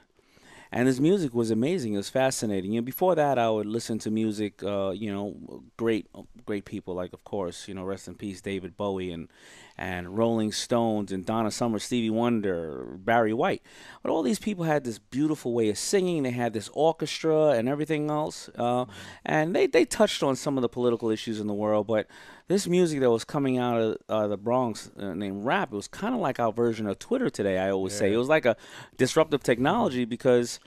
[0.71, 1.93] And his music was amazing.
[1.93, 2.75] It was fascinating.
[2.75, 6.08] Know, before that, I would listen to music, uh, you know, great,
[6.45, 9.29] great people like, of course, you know, rest in peace, David Bowie and
[9.78, 13.62] and Rolling Stones and Donna Summer, Stevie Wonder, Barry White.
[14.02, 16.24] But all these people had this beautiful way of singing.
[16.24, 18.50] They had this orchestra and everything else.
[18.56, 18.86] Uh,
[19.26, 21.88] and they, they touched on some of the political issues in the world.
[21.88, 22.08] But
[22.48, 25.88] this music that was coming out of uh, the Bronx uh, named rap, it was
[25.88, 28.00] kind of like our version of Twitter today, I always yeah.
[28.00, 28.14] say.
[28.14, 28.56] It was like a
[28.98, 30.60] disruptive technology because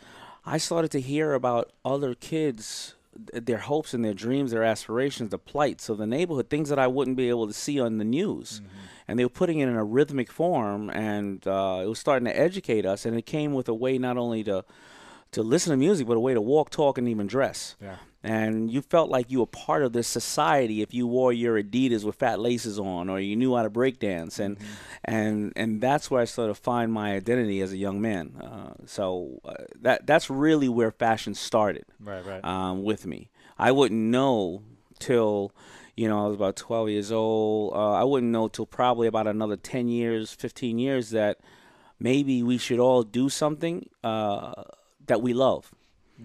[0.45, 2.95] I started to hear about other kids
[3.33, 6.87] their hopes and their dreams, their aspirations, the plights of the neighborhood, things that I
[6.87, 8.61] wouldn't be able to see on the news.
[8.61, 8.77] Mm-hmm.
[9.09, 12.39] And they were putting it in a rhythmic form, and uh, it was starting to
[12.39, 13.07] educate us.
[13.07, 14.65] And it came with a way not only to
[15.31, 17.77] to listen to music, but a way to walk, talk, and even dress.
[17.83, 21.61] Yeah and you felt like you were part of this society if you wore your
[21.63, 24.73] Adidas with fat laces on, or you knew how to break dance, and mm-hmm.
[25.05, 28.35] and and that's where I sort of find my identity as a young man.
[28.41, 32.45] Uh, so uh, that that's really where fashion started, right, right.
[32.45, 34.63] Um, with me, I wouldn't know
[34.99, 35.53] till
[35.99, 37.75] you know I was about 12 years old.
[37.75, 41.39] Uh, I wouldn't know till probably about another 10 years, 15 years that
[41.99, 44.53] maybe we should all do something uh,
[45.07, 45.73] that we love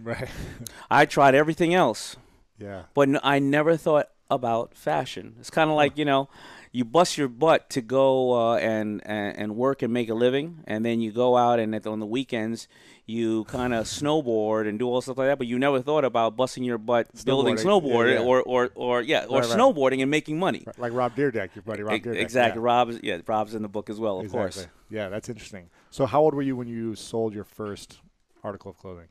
[0.02, 0.30] Right.
[0.90, 2.16] I tried everything else.
[2.58, 2.84] Yeah.
[2.94, 5.36] But I never thought about fashion.
[5.40, 6.30] It's kind of like you know,
[6.74, 10.64] you bust your butt to go uh, and, and, and work and make a living,
[10.66, 12.68] and then you go out and at, on the weekends
[13.06, 15.38] you kind of snowboard and do all stuff like that.
[15.38, 18.26] But you never thought about busting your butt building snowboard yeah, yeah.
[18.26, 20.02] or or or yeah or right, snowboarding right.
[20.02, 20.66] and making money.
[20.78, 22.20] Like Rob Dyrdek, your buddy Rob Dyrdek.
[22.20, 22.62] Exactly.
[22.62, 22.66] Yeah.
[22.66, 24.64] Rob, yeah, Rob's in the book as well, of exactly.
[24.64, 24.68] course.
[24.90, 25.70] Yeah, that's interesting.
[25.90, 28.00] So, how old were you when you sold your first
[28.44, 29.08] article of clothing?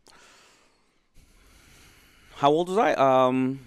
[2.37, 2.95] How old was I?
[2.95, 3.61] Um,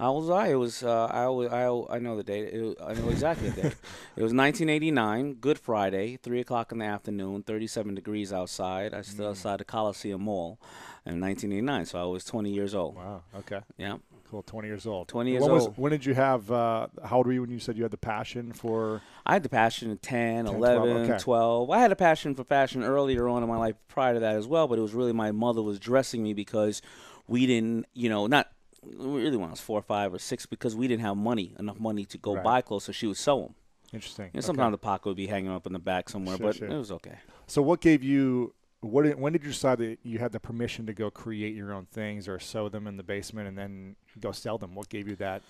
[0.00, 0.48] how old was I?
[0.48, 2.54] It was uh, I always, I I know the date.
[2.54, 3.76] It, I know exactly the date.
[4.16, 8.94] It was 1989, Good Friday, three o'clock in the afternoon, 37 degrees outside.
[8.94, 9.30] I stood mm.
[9.30, 10.58] outside the Coliseum Mall
[11.04, 12.96] in 1989, so I was 20 years old.
[12.96, 13.22] Wow.
[13.40, 13.60] Okay.
[13.76, 13.98] Yeah.
[14.30, 14.42] Cool.
[14.42, 15.08] 20 years old.
[15.08, 15.76] 20 years old.
[15.76, 16.50] when did you have?
[16.50, 19.02] Uh, how old were you when you said you had the passion for?
[19.26, 21.18] I had the passion at 10, 10 11, 12, okay.
[21.18, 21.70] 12.
[21.70, 24.46] I had a passion for fashion earlier on in my life prior to that as
[24.46, 26.80] well, but it was really my mother was dressing me because
[27.26, 28.48] we didn't, you know, not
[28.84, 31.78] really when I was four or five or six because we didn't have money, enough
[31.78, 32.44] money to go right.
[32.44, 33.54] buy clothes, so she would sew them.
[33.92, 34.26] Interesting.
[34.26, 34.72] You know, sometimes okay.
[34.72, 36.68] the pocket would be hanging up in the back somewhere, sure, but sure.
[36.68, 37.18] it was okay.
[37.46, 38.54] So, what gave you?
[38.80, 39.18] What?
[39.18, 42.28] When did you decide that you had the permission to go create your own things
[42.28, 44.74] or sew them in the basement and then go sell them?
[44.74, 45.42] What gave you that?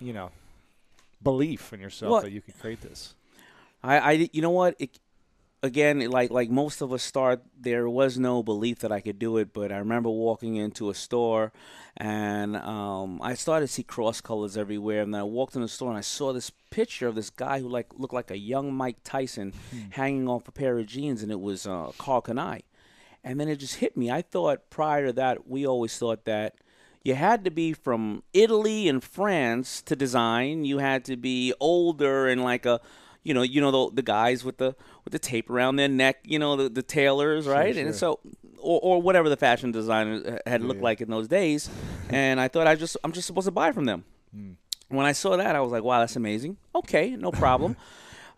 [0.00, 0.30] You know,
[1.22, 3.14] belief in yourself well, that you could create this.
[3.82, 4.76] I, I, you know what?
[4.78, 4.98] It,
[5.62, 9.36] again, like like most of us start, there was no belief that I could do
[9.38, 9.52] it.
[9.52, 11.52] But I remember walking into a store,
[11.96, 15.02] and um, I started to see cross colors everywhere.
[15.02, 17.60] And then I walked in the store and I saw this picture of this guy
[17.60, 19.90] who like looked like a young Mike Tyson, hmm.
[19.90, 22.62] hanging off a pair of jeans, and it was uh, Karl Kani.
[23.24, 24.10] And then it just hit me.
[24.10, 26.56] I thought prior to that, we always thought that
[27.04, 30.64] you had to be from Italy and France to design.
[30.64, 32.80] You had to be older and like a
[33.22, 36.18] you know, you know the, the guys with the with the tape around their neck,
[36.24, 37.74] you know, the, the tailors, right?
[37.74, 37.86] Sure, sure.
[37.86, 38.20] And so,
[38.58, 40.84] or, or whatever the fashion designer had looked yeah.
[40.84, 41.70] like in those days.
[42.10, 44.04] and I thought I just I'm just supposed to buy from them.
[44.36, 44.56] Mm.
[44.88, 46.56] When I saw that, I was like, wow, that's amazing.
[46.74, 47.76] Okay, no problem.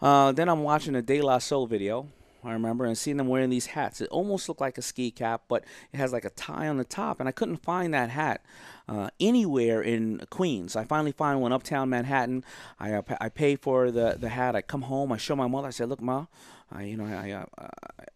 [0.00, 2.08] uh, then I'm watching a De La Soul video
[2.44, 4.00] I remember, and seeing them wearing these hats.
[4.00, 6.84] It almost looked like a ski cap, but it has like a tie on the
[6.84, 8.44] top, and I couldn't find that hat
[8.88, 10.76] uh, anywhere in Queens.
[10.76, 12.44] I finally find one uptown Manhattan.
[12.78, 14.54] I uh, I pay for the the hat.
[14.54, 15.12] I come home.
[15.12, 15.68] I show my mother.
[15.68, 16.26] I said, "Look, ma,
[16.70, 17.68] I you know I I,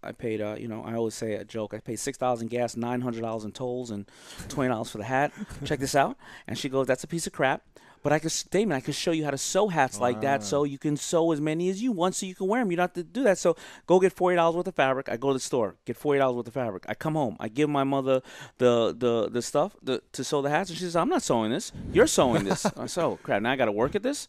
[0.02, 1.74] I paid uh, you know I always say a joke.
[1.74, 4.06] I paid six dollars in gas, nine hundred dollars in tolls, and
[4.48, 5.32] twenty dollars for the hat.
[5.64, 7.62] Check this out." And she goes, "That's a piece of crap."
[8.02, 10.64] But I could, Daymond, I could show you how to sew hats like that, so
[10.64, 12.70] you can sew as many as you want, so you can wear them.
[12.70, 13.38] You don't have to do that.
[13.38, 13.56] So
[13.86, 15.08] go get forty dollars worth of fabric.
[15.08, 16.84] I go to the store, get forty dollars worth of fabric.
[16.88, 18.22] I come home, I give my mother
[18.58, 21.50] the the the stuff the, to sew the hats, and she says, "I'm not sewing
[21.50, 21.72] this.
[21.92, 23.42] You're sewing this." I said, "Oh crap!
[23.42, 24.28] Now I got to work at this."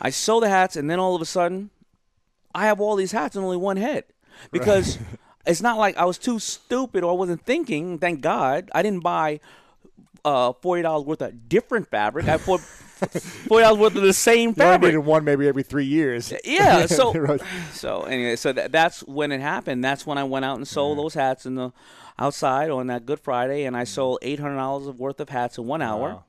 [0.00, 1.70] I sew the hats, and then all of a sudden,
[2.54, 4.04] I have all these hats and only one head
[4.50, 4.98] because
[5.46, 7.98] it's not like I was too stupid or I wasn't thinking.
[7.98, 9.40] Thank God I didn't buy
[10.24, 12.28] uh, forty dollars worth of different fabric.
[12.28, 12.60] I bought
[13.00, 14.92] forty dollars worth of the same You only fabric.
[14.92, 16.32] needed one maybe every three years.
[16.44, 16.86] Yeah.
[16.86, 17.12] So
[17.72, 19.84] so anyway, so that, that's when it happened.
[19.84, 21.04] That's when I went out and sold mm-hmm.
[21.04, 21.72] those hats in the
[22.18, 23.94] outside on that Good Friday, and I mm-hmm.
[23.94, 26.24] sold eight hundred dollars of worth of hats in one hour.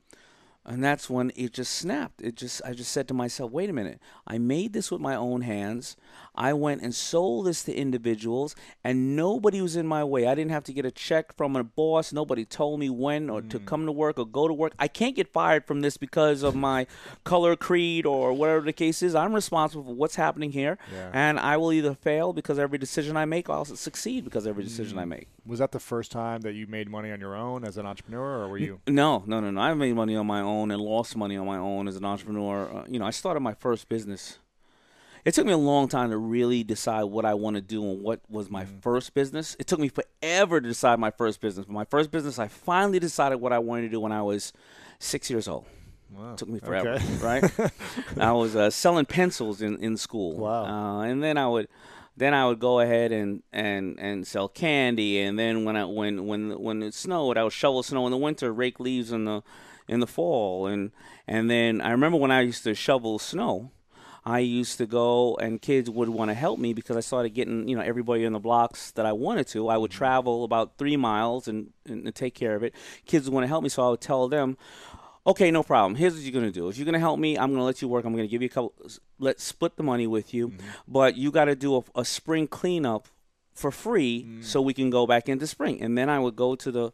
[0.64, 2.22] And that's when it just snapped.
[2.22, 4.00] It just I just said to myself, wait a minute.
[4.28, 5.96] I made this with my own hands.
[6.34, 10.26] I went and sold this to individuals and nobody was in my way.
[10.26, 12.12] I didn't have to get a check from a boss.
[12.12, 14.72] Nobody told me when or to come to work or go to work.
[14.78, 16.86] I can't get fired from this because of my
[17.24, 19.14] color creed or whatever the case is.
[19.14, 20.78] I'm responsible for what's happening here
[21.12, 24.64] and I will either fail because every decision I make, or I'll succeed because every
[24.64, 25.28] decision I make.
[25.44, 28.42] Was that the first time that you made money on your own as an entrepreneur,
[28.42, 28.80] or were you?
[28.86, 29.60] No, no, no, no.
[29.60, 32.70] I made money on my own and lost money on my own as an entrepreneur.
[32.72, 34.38] Uh, you know, I started my first business.
[35.24, 38.02] It took me a long time to really decide what I want to do and
[38.02, 39.56] what was my first business.
[39.60, 41.66] It took me forever to decide my first business.
[41.66, 44.52] But my first business, I finally decided what I wanted to do when I was
[44.98, 45.66] six years old.
[46.32, 47.04] It took me forever, Okay.
[47.20, 47.70] right?
[48.18, 50.36] I was uh, selling pencils in, in school.
[50.36, 50.64] Wow.
[50.64, 51.68] Uh, and then I would
[52.14, 56.26] then I would go ahead and, and, and sell candy and then when I when
[56.26, 59.42] when when it snowed I would shovel snow in the winter, rake leaves in the
[59.88, 60.90] in the fall and
[61.26, 63.70] and then I remember when I used to shovel snow
[64.24, 67.66] I used to go and kids would want to help me because I started getting,
[67.68, 69.68] you know, everybody in the blocks that I wanted to.
[69.68, 69.98] I would mm-hmm.
[69.98, 72.74] travel about three miles and, and, and take care of it.
[73.04, 74.56] Kids would want to help me, so I would tell them,
[75.26, 75.96] okay, no problem.
[75.96, 76.68] Here's what you're going to do.
[76.68, 78.04] If you're going to help me, I'm going to let you work.
[78.04, 78.74] I'm going to give you a couple,
[79.18, 80.48] let's split the money with you.
[80.48, 80.66] Mm-hmm.
[80.86, 83.08] But you got to do a, a spring cleanup
[83.54, 84.44] for free mm.
[84.44, 85.82] so we can go back into spring.
[85.82, 86.92] And then I would go to the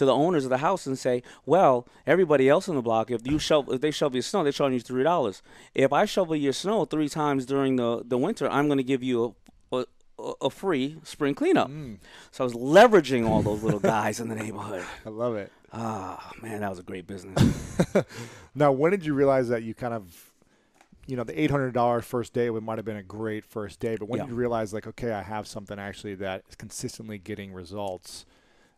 [0.00, 3.24] to the owners of the house and say, "Well, everybody else in the block, if
[3.26, 5.40] you shovel, if they shovel your snow, they're charging you three dollars.
[5.74, 9.02] If I shovel your snow three times during the, the winter, I'm going to give
[9.02, 9.36] you
[9.72, 9.84] a, a
[10.42, 11.70] a free spring cleanup."
[12.32, 14.84] So I was leveraging all those little guys in the neighborhood.
[15.06, 15.50] I love it.
[15.72, 17.38] Ah, man, that was a great business.
[18.54, 20.32] Now, when did you realize that you kind of,
[21.06, 23.78] you know, the eight hundred dollars first day would might have been a great first
[23.78, 24.24] day, but when Yeah.
[24.24, 28.26] did you realize like, okay, I have something actually that is consistently getting results?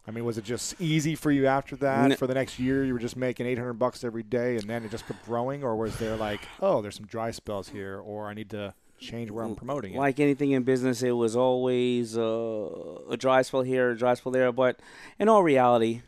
[0.06, 2.10] I mean, was it just easy for you after that?
[2.10, 4.68] N- for the next year, you were just making eight hundred bucks every day, and
[4.68, 7.98] then it just kept growing, or was there like, oh, there's some dry spells here,
[8.00, 9.98] or I need to change where I'm promoting it?
[9.98, 14.32] like anything in business, it was always uh, a dry spell here, a dry spell
[14.32, 14.50] there.
[14.52, 14.80] But
[15.18, 16.02] in all reality,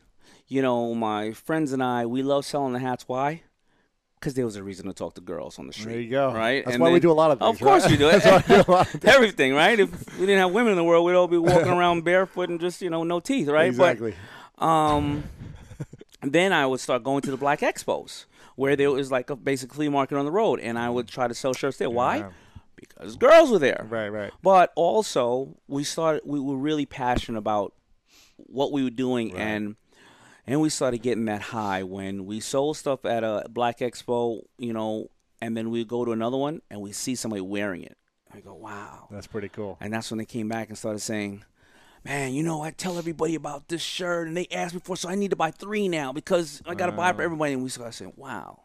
[0.49, 3.05] you know, my friends and I, we love selling the hats.
[3.09, 3.43] Why?
[4.25, 5.93] Because there was a reason to talk to girls on the street.
[5.93, 6.33] There you go.
[6.33, 6.65] Right.
[6.65, 7.91] That's And why we do a lot of Things, Of course right?
[7.91, 8.07] we do.
[8.11, 9.79] That's why we do a lot of Everything, right?
[9.79, 12.59] If we didn't have women in the world, we'd all be walking around barefoot and
[12.59, 13.67] just you know no teeth, right?
[13.67, 14.15] Exactly.
[14.59, 15.25] But um,
[16.23, 18.25] then I would start going to the black expos
[18.57, 21.29] where there was like a basic flea market on the road, and I would try
[21.29, 21.91] to sell shirts there.
[21.91, 22.17] Why?
[22.17, 22.31] Yeah.
[22.77, 23.87] Because girls were there.
[23.91, 24.33] Right, right.
[24.43, 26.23] But also, we started.
[26.25, 27.75] We were really passionate about
[28.39, 29.77] what we were doing, and
[30.47, 34.73] and we started getting that high when we sold stuff at a Black Expo, you
[34.73, 35.09] know,
[35.41, 37.97] and then we go to another one and we see somebody wearing it.
[38.33, 39.77] I go, wow, That's pretty cool.
[39.81, 41.45] and that's when they came back and started saying,
[42.05, 44.99] "Man, you know, I tell everybody about this shirt, and they asked me for, it,
[44.99, 47.53] so I need to buy three now because I got to buy it for everybody."
[47.53, 48.63] And we started saying, "Wow."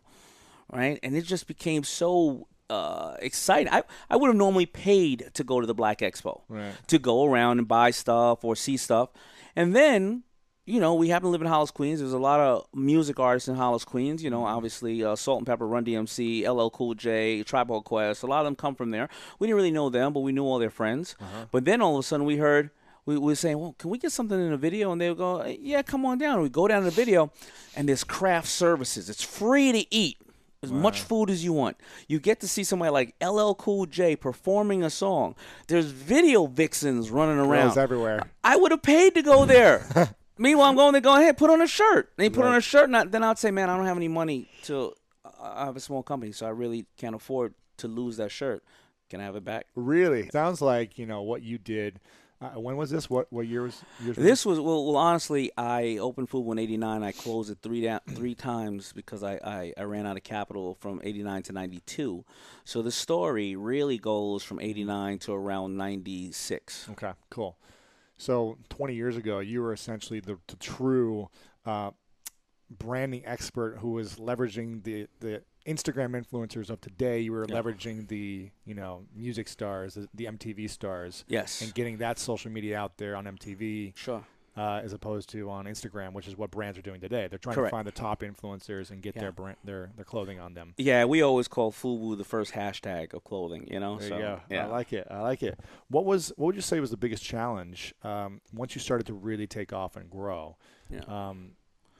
[0.72, 1.00] right?
[1.04, 3.72] And it just became so uh, exciting.
[3.74, 6.74] I, I would have normally paid to go to the Black Expo, Right.
[6.88, 9.10] to go around and buy stuff or see stuff.
[9.56, 10.24] And then,
[10.70, 12.00] you know, we happen to live in Hollis, Queens.
[12.00, 14.24] There's a lot of music artists in Hollis, Queens.
[14.24, 18.22] You know, obviously uh, Salt-N-Pepa, Run DMC, LL Cool J, Tribal Quest.
[18.22, 19.10] A lot of them come from there.
[19.40, 21.16] We didn't really know them, but we knew all their friends.
[21.52, 22.70] But then all of a sudden we heard
[23.06, 24.92] we we were saying, well, can we get something in a video?
[24.92, 26.42] And they would go, yeah, come on down.
[26.42, 27.32] We go down to the video,
[27.76, 29.10] and there's craft services.
[29.10, 30.18] It's free to eat.
[30.62, 31.78] As much food as you want.
[32.10, 35.36] You get to see somebody like LL Cool J performing a song.
[35.68, 37.68] There's video vixens running around.
[37.68, 38.24] Girls everywhere.
[38.44, 40.16] I would have paid to go there.
[40.40, 42.14] Meanwhile, I'm going there going, hey, put on a shirt.
[42.16, 44.08] They put on a shirt, and I, then I'd say, man, I don't have any
[44.08, 44.94] money to.
[45.40, 48.64] I have a small company, so I really can't afford to lose that shirt.
[49.10, 49.66] Can I have it back?
[49.76, 50.30] Really?
[50.30, 52.00] Sounds like, you know, what you did.
[52.42, 53.10] Uh, when was this?
[53.10, 54.96] What what year was years This was well, well.
[54.96, 57.04] Honestly, I opened FUBU in '89.
[57.04, 60.76] I closed it three down, three times because I, I, I ran out of capital
[60.80, 62.24] from '89 to '92.
[62.64, 66.88] So the story really goes from '89 to around '96.
[66.92, 67.58] Okay, cool.
[68.20, 71.30] So 20 years ago, you were essentially the, the true
[71.66, 71.92] uh,
[72.70, 78.50] branding expert who was leveraging the, the Instagram influencers of today, you were leveraging the
[78.66, 81.62] you know music stars, the, the MTV stars, Yes.
[81.62, 84.24] and getting that social media out there on MTV, Sure.
[84.60, 87.28] Uh, as opposed to on Instagram, which is what brands are doing today.
[87.30, 87.72] They're trying Correct.
[87.72, 89.22] to find the top influencers and get Yeah.
[89.22, 90.74] their brand, their their clothing on them.
[90.78, 93.70] Yeah, we always call FUBU the first hashtag of clothing.
[93.72, 93.98] You know.
[93.98, 94.42] There so, you go.
[94.50, 94.66] Yeah.
[94.66, 95.08] I like it.
[95.10, 95.58] I like it.
[95.88, 99.14] What was what would you say was the biggest challenge um, once you started to
[99.14, 100.58] really take off and grow?
[100.90, 101.04] Yeah.
[101.08, 101.52] Um,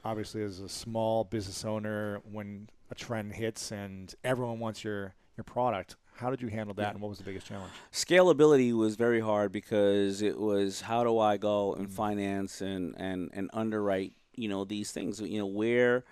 [0.04, 5.44] obviously, as a small business owner, when a trend hits and everyone wants your your
[5.44, 7.72] product, how did you handle that, and what was the biggest challenge?
[7.92, 11.82] Scalability was very hard because it was how do I go Mm-hmm.
[11.82, 16.04] and finance and, and, and underwrite you know these things you know where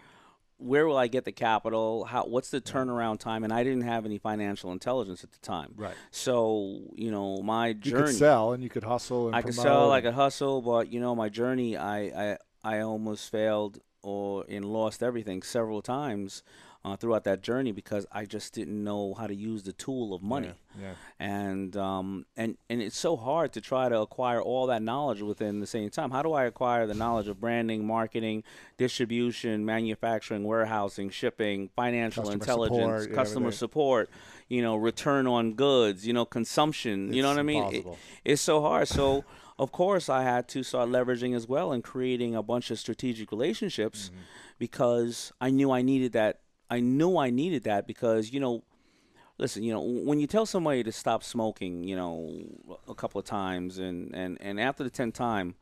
[0.59, 4.05] where will I get the capital how what's the turnaround time and I didn't have
[4.05, 5.95] any financial intelligence at the time Right.
[6.11, 8.01] so you know my journey.
[8.01, 9.29] You could sell and you could hustle.
[9.29, 12.81] And I could sell, I could hustle, but you know, my journey, I, I, I
[12.81, 16.43] almost failed or and lost everything several times
[16.85, 20.23] uh, throughout that journey because I just didn't know how to use the tool of
[20.23, 20.53] money.
[20.81, 20.93] yeah.
[21.19, 25.59] And um and and it's so hard to try to acquire all that knowledge within
[25.61, 26.11] the same time.
[26.13, 28.45] How do I acquire the knowledge of branding, marketing,
[28.77, 33.59] distribution, manufacturing, warehousing, shipping, financial Customer intelligence, support, customer everything.
[33.59, 34.11] support,
[34.49, 37.75] you know, return on goods, you know, consumption, you know It's what I mean?
[37.75, 37.87] It-
[38.25, 38.89] it's so hard.
[38.89, 39.25] So,
[39.59, 43.31] of course, I had to start leveraging as well and creating a bunch of strategic
[43.33, 44.23] relationships Mm-hmm.
[44.59, 46.41] because I knew I needed that.
[46.71, 48.63] I knew I needed that because, you know,
[49.39, 52.43] listen, you know, when you tell somebody to stop smoking, you know,
[52.87, 55.55] a couple of times and, and, and after the 10th time,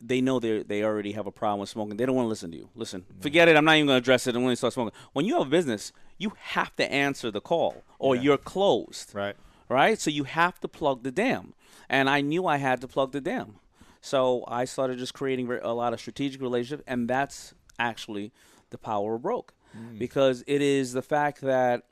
[0.00, 1.96] they know they they already have a problem with smoking.
[1.96, 2.68] They don't want to listen to you.
[2.74, 3.56] Listen, forget it.
[3.56, 4.36] I'm not even going to address it.
[4.36, 4.92] I'm going to start smoking.
[5.14, 9.36] When you have a business, you have to answer the call, or you're closed Right.
[9.68, 9.98] right?
[9.98, 11.54] So you have to plug the dam.
[11.88, 13.56] And I knew I had to plug the dam.
[14.00, 18.32] So I started just creating a lot of strategic relationships, and that's actually
[18.70, 19.54] the power of broke.
[19.98, 21.82] Because it is the fact that,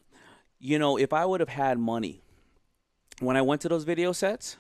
[0.59, 2.23] you know, if I would have had money
[3.21, 4.57] when I went to those video sets,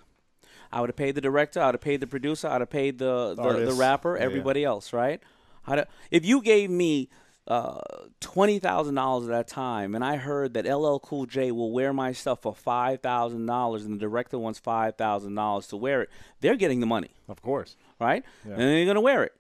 [0.72, 2.70] I would have paid the director, I would have paid the producer, I would have
[2.70, 4.26] paid the, the, the rapper, Yeah, yeah.
[4.26, 5.20] everybody else, right?
[5.66, 7.08] I'd if you gave me
[7.46, 7.80] uh,
[8.20, 11.92] twenty thousand dollars at that time, and I heard that LL Cool J will wear
[11.92, 16.02] my stuff for five thousand dollars, and the director wants five thousand dollars to wear
[16.02, 16.10] it,
[16.40, 17.76] they're getting the money, Of course.
[18.00, 18.24] right?
[18.44, 19.32] And they're gonna wear it.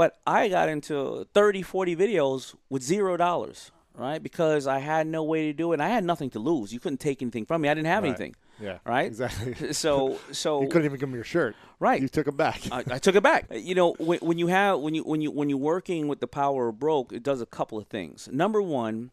[0.00, 4.22] But I got into 30, 40 videos with zero dollars, right?
[4.22, 5.74] Because I had no way to do it.
[5.74, 6.72] And I had nothing to lose.
[6.72, 7.68] You couldn't take anything from me.
[7.68, 8.08] I didn't have Right.
[8.08, 8.34] anything.
[8.58, 8.78] Yeah.
[8.86, 9.04] Right.
[9.08, 9.72] Exactly.
[9.74, 11.54] So, so You couldn't even give me your shirt.
[11.80, 12.00] Right.
[12.00, 12.62] You took it back.
[12.72, 13.48] I, I took it back.
[13.54, 16.26] You know, when, when you have when you when you when you're working with the
[16.26, 18.26] power of broke, it does a couple of things.
[18.32, 19.10] Number one,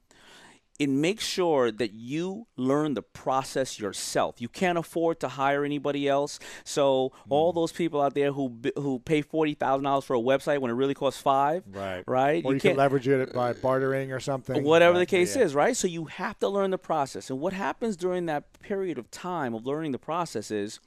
[0.80, 4.40] it makes sure that you learn the process yourself.
[4.40, 6.40] You can't afford to hire anybody else.
[6.64, 7.60] So all hmm.
[7.60, 10.76] those people out there who who pay forty thousand dollars for a website when it
[10.76, 12.04] really costs five, right.
[12.06, 12.46] Right.
[12.46, 14.64] Or you, can leverage it by bartering or something.
[14.64, 15.44] whatever the case Yeah.
[15.44, 15.76] is, right?
[15.76, 17.30] So you have to learn the process.
[17.30, 20.80] And what happens during that period of time of learning the process is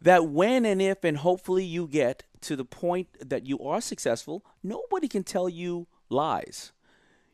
[0.00, 4.44] that when and if and hopefully you get to the point that you are successful,
[4.62, 6.72] nobody can tell you lies.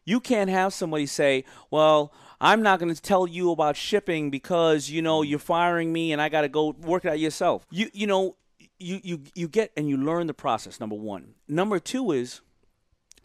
[0.08, 4.88] You can't have somebody say, "Well, I'm not going to tell you about shipping because
[4.88, 7.90] you know you're firing me and I got to go work it out yourself." You
[7.92, 8.36] you know
[8.78, 11.34] you you you get and you learn the process number 1.
[11.46, 12.40] Number 2 is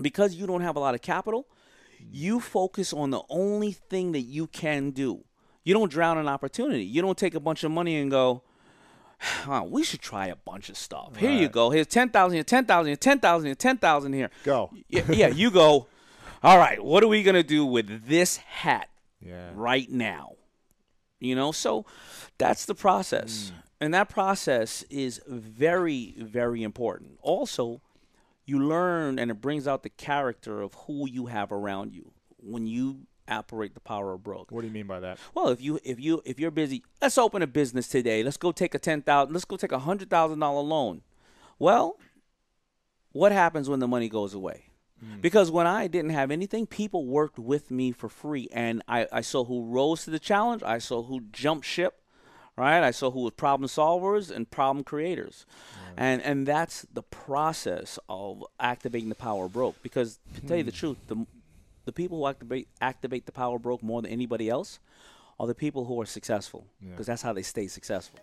[0.01, 1.47] because you don't have a lot of capital,
[2.11, 5.23] you focus on the only thing that you can do.
[5.63, 6.83] You don't drown an opportunity.
[6.83, 8.43] You don't take a bunch of money and go,
[9.47, 11.15] oh, we should try a bunch of stuff.
[11.15, 11.69] Here you go.
[11.69, 14.29] Here's 10,000 here, 10,000 here, 10,000 here, 10,000 here.
[14.43, 14.71] Go.
[14.89, 15.87] Yeah, yeah, you go,
[16.43, 18.89] all right, what are we going to do with this hat
[19.21, 19.51] Yeah.
[19.53, 20.33] right now?
[21.19, 21.85] You know, so
[22.37, 23.51] that's the process.
[23.51, 23.63] Mm.
[23.81, 27.17] And that process is very, very important.
[27.21, 27.81] Also,
[28.45, 32.67] you learn and it brings out the character of who you have around you when
[32.67, 34.51] you operate the power of broke.
[34.51, 35.17] What do you mean by that?
[35.33, 38.21] Well, if you if you if you're busy, let's open a business today.
[38.21, 39.33] Let's go take a ten thousand.
[39.33, 41.01] Let's go take a hundred thousand dollar loan.
[41.57, 41.97] Well,
[43.13, 44.65] what happens when the money goes away?
[45.03, 45.21] Mm.
[45.21, 49.21] Because when I didn't have anything, people worked with me for free, and I, I
[49.21, 50.63] saw who rose to the challenge.
[50.63, 52.01] I saw who jumped ship,
[52.57, 52.83] right?
[52.83, 55.45] I saw who was problem solvers and problem creators,
[55.97, 59.81] and and that's the process of activating the power broke.
[59.83, 60.77] Because to tell you the hmm.
[60.77, 61.25] truth, the
[61.85, 64.79] the people who activate activate the power broke more than anybody else
[65.39, 68.19] are the people who are successful because that's how they stay successful.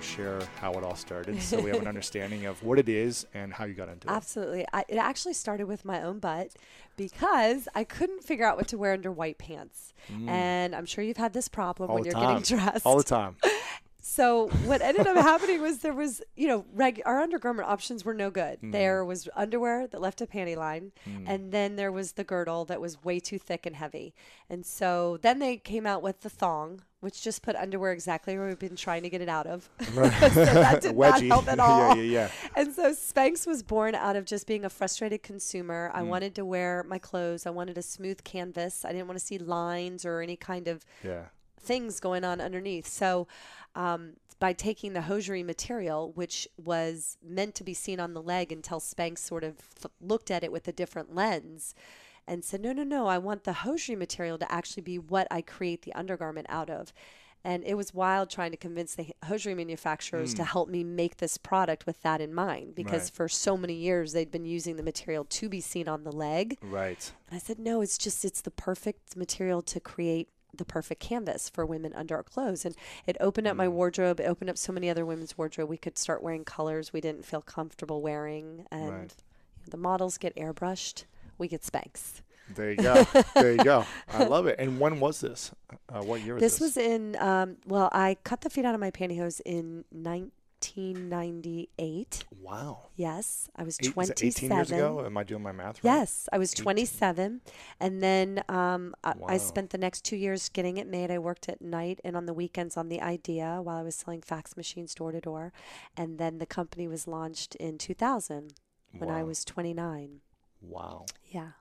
[0.00, 3.26] You share how it all started so we have an understanding of what it is
[3.34, 4.10] and how you got into it?
[4.10, 4.64] Absolutely.
[4.72, 6.54] I, it actually started with my own butt
[6.96, 9.92] because I couldn't figure out what to wear under white pants.
[10.26, 11.90] And I'm sure you've had this problem Mm.
[11.90, 12.40] All when you're time.
[12.40, 12.86] getting dressed.
[12.86, 13.36] All the time.
[14.02, 18.14] So what ended up happening was there was, you know, reg- our undergarment options were
[18.14, 18.60] no good.
[18.62, 18.72] Mm.
[18.72, 20.92] There was underwear that left a panty line,
[21.26, 24.14] and then there was the girdle that was way too thick and heavy.
[24.48, 28.48] And so then they came out with the thong, which just put underwear exactly where
[28.48, 29.68] we've been trying to get it out of.
[29.80, 31.96] so that did not help at Yeah, all.
[31.96, 32.30] yeah, yeah.
[32.56, 35.90] And so Spanx was born out of just being a frustrated consumer.
[35.94, 35.98] Mm.
[35.98, 37.46] I wanted to wear my clothes.
[37.46, 38.84] I wanted a smooth canvas.
[38.84, 41.24] I didn't want to see lines or any kind of Yeah.
[41.60, 42.86] Things going on underneath.
[42.86, 43.26] So,
[43.74, 48.50] um, by taking the hosiery material, which was meant to be seen on the leg
[48.50, 51.74] until Spanx sort of f- looked at it with a different lens
[52.26, 55.42] and said, no, no, no, I want the hosiery material to actually be what I
[55.42, 56.92] create the undergarment out of.
[57.44, 61.36] And it was wild trying to convince the hosiery manufacturers to help me make this
[61.38, 63.12] product with that in mind because Right.
[63.14, 66.56] for so many years they'd been using the material to be seen on the leg.
[66.62, 67.12] Right.
[67.28, 71.48] And I said, no, it's just, it's the perfect material to create the perfect canvas
[71.48, 72.64] for women under our clothes.
[72.64, 72.74] And
[73.06, 73.72] it opened up my Mm.
[73.72, 74.20] wardrobe.
[74.20, 75.68] It opened up so many other women's wardrobe.
[75.68, 78.66] We could start wearing colors we didn't feel comfortable wearing.
[78.70, 79.14] And Right.
[79.68, 81.04] the models get airbrushed.
[81.38, 82.22] We get Spanx.
[82.54, 83.04] There you go.
[83.34, 83.84] there you go.
[84.12, 84.56] I love it.
[84.58, 85.52] And when was this?
[85.88, 86.60] Uh, what year was This this?
[86.60, 89.84] was in, um, well, I cut the feet out of my pantyhose in
[90.60, 92.24] 1998.
[92.40, 92.88] wow.
[92.96, 94.28] Yes, I was Eight, is 27.
[94.28, 95.04] 18 years ago?
[95.04, 95.92] Am I doing my math right?
[95.92, 97.40] Yes, I was 27,
[97.80, 101.10] and then um, I, I spent the next two years getting it made.
[101.10, 104.20] I worked at night and on the weekends on the idea while I was selling
[104.22, 105.52] fax machines door to door,
[105.96, 108.54] and then the company was launched in 2000
[108.98, 110.20] when I was 29.
[110.60, 111.06] Wow.
[111.26, 111.52] Yeah,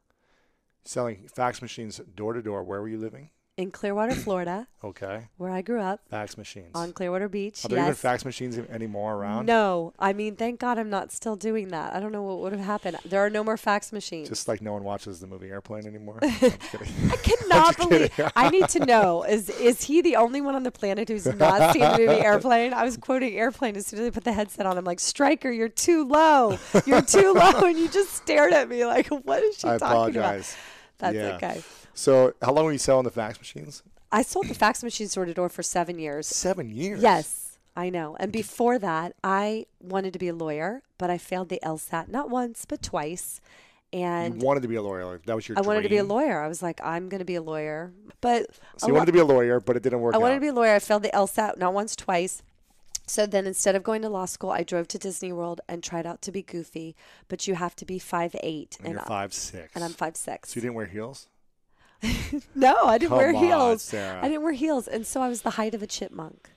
[0.84, 2.64] Selling fax machines door to door.
[2.64, 3.30] Where were you living?
[3.60, 5.28] In Clearwater, Florida, Okay.
[5.38, 6.72] where I grew up Fax machines.
[6.74, 7.66] on Clearwater Beach.
[7.66, 9.46] Are there even fax machines anymore around?
[9.46, 11.94] No, I mean, thank God I'm not still doing that.
[11.94, 12.96] I don't know what would have happened.
[13.04, 14.30] There are no more fax machines.
[14.30, 16.20] Just like no one watches the movie Airplane anymore.
[16.22, 16.88] I'm just kidding.
[17.12, 18.32] I cannot believe.
[18.36, 21.74] I need to know is is he the only one on the planet who's not
[21.74, 22.74] seen the movie Airplane?
[22.74, 24.78] I was quoting Airplane as soon as I put the headset on.
[24.78, 26.58] I'm like, Striker, you're too low.
[26.86, 30.16] You're too low, and you just stared at me like, what is she I talking
[30.16, 30.56] apologize.
[31.00, 31.14] about?
[31.14, 31.36] That's Yeah.
[31.36, 31.62] okay.
[32.00, 33.84] So, how long were you selling the fax machines?
[34.10, 36.28] I sold the fax machines door to door for seven years.
[36.28, 37.02] Seven years.
[37.02, 38.16] Yes, I know.
[38.22, 42.30] And before that, I wanted to be a lawyer, but I failed the LSAT not
[42.30, 43.42] once but twice.
[43.92, 45.04] You And wanted to be a lawyer.
[45.04, 46.42] Like, that was your I wanted to be a lawyer.
[46.42, 47.92] I was like, I'm going to be a lawyer.
[48.22, 48.46] But
[48.78, 50.20] So you lo- wanted to be a lawyer, but it didn't work out.
[50.20, 50.38] I wanted out.
[50.38, 50.76] to be a lawyer.
[50.76, 52.42] I failed the LSAT not once, twice.
[53.08, 56.06] So then instead of going to law school, I drove to Disney World and tried
[56.06, 56.96] out to be goofy,
[57.28, 59.72] but you have to be five eight, and you're I- five six.
[59.76, 60.50] and I'm five six.
[60.50, 61.28] So you didn't wear heels?
[62.56, 63.82] no, I didn't wear on, heels.
[63.84, 64.20] Sara.
[64.24, 66.50] I didn't wear heels, and so I was the height of a chipmunk.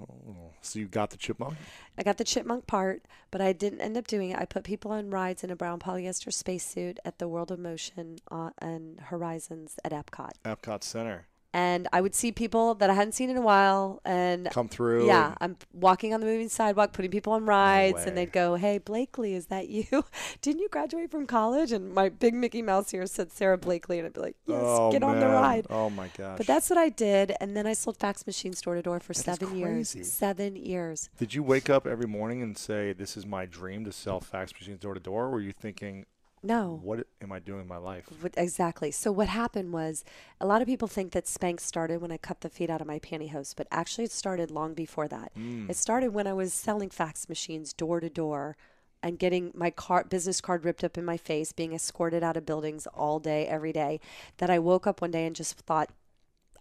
[0.00, 1.56] Oh, so you got the chipmunk?
[1.98, 4.38] I got the chipmunk part, but I didn't end up doing it.
[4.38, 8.18] I put people on rides in a brown polyester spacesuit at the World of Motion
[8.30, 10.32] uh, and Horizons at Epcot.
[10.44, 11.26] Epcot Center.
[11.52, 15.06] And I would see people that I hadn't seen in a while, and Come through.
[15.08, 18.04] Yeah, I'm walking on the moving sidewalk, putting people on rides, way.
[18.06, 20.04] and they'd go, "Hey, Blakely, is that you?
[20.42, 24.06] Didn't you graduate from college?" And my big Mickey Mouse here said Sara Blakely, and
[24.06, 26.36] I'd be like, "Yes, oh, get on the ride." Oh my gosh.
[26.36, 29.12] But that's what I did, and then I sold fax machines door to door for
[29.12, 29.96] That seven years.
[30.02, 31.10] Seven years.
[31.18, 34.52] Did you wake up every morning and say, "This is my dream to sell fax
[34.52, 35.24] machines door to door"?
[35.24, 36.06] Or were you thinking,
[36.42, 36.80] No.
[36.82, 38.90] "What am I doing in my life?" What- Exactly.
[38.90, 40.04] So what happened was,
[40.40, 42.86] a lot of people think that Spanx started when I cut the feet out of
[42.86, 45.34] my pantyhose, but actually it started long before that.
[45.36, 45.68] Mm.
[45.68, 48.56] It started when I was selling fax machines door to door,
[49.02, 52.44] and getting my car business card ripped up in my face, being escorted out of
[52.44, 53.98] buildings all day, every day.
[54.38, 55.90] That I woke up one day and just thought,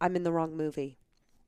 [0.02, 0.98] I'm in the wrong movie.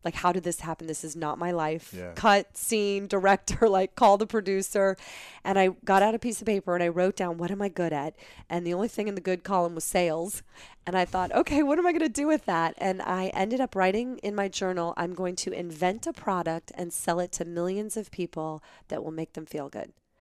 [0.04, 0.88] Like, how did this happen?
[0.88, 1.94] This is not my life.
[1.96, 2.12] Yeah.
[2.16, 4.98] Cut, scene, director, like, call the producer.
[5.44, 7.70] And I got out a piece of paper and I wrote down, what am I
[7.70, 8.16] good at?
[8.50, 10.44] And the only thing in the good column was sales.
[10.86, 12.74] And I thought, okay, what am I going to do with that?
[12.78, 16.92] And I ended up writing in my journal, I'm going to invent a product and
[16.92, 19.94] sell it to millions of people that will make them feel good.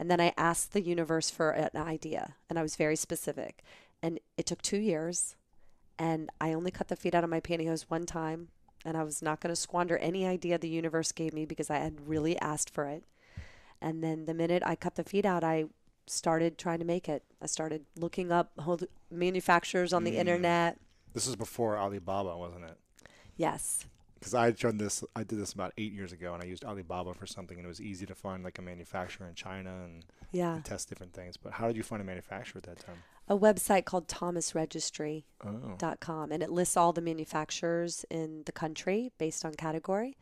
[0.00, 3.62] And then I asked the universe for an idea, and I was very specific.
[4.02, 5.36] And it took two years,
[5.98, 8.48] and I only cut the feet out of my pantyhose one time,
[8.82, 11.76] and I was not going to squander any idea the universe gave me because I
[11.76, 13.04] had really asked for it.
[13.82, 15.66] And then the minute I cut the feet out, I
[16.06, 17.22] started trying to make it.
[17.42, 18.80] I started looking up whole
[19.10, 20.20] manufacturers on the hmm.
[20.20, 20.78] internet.
[21.12, 22.78] This is before Alibaba, wasn't it?
[23.36, 23.84] Yes.
[24.20, 25.02] Because I tried this.
[25.16, 27.68] I did this about eight years ago, and I used Alibaba for something, and it
[27.68, 30.54] was easy to find like a manufacturer in China and, Yeah.
[30.56, 31.36] and test different things.
[31.36, 32.98] But how did you find a manufacturer at that time?
[33.28, 39.44] A website called thomasregistry.com, Oh, and it lists all the manufacturers in the country based
[39.44, 40.16] on category.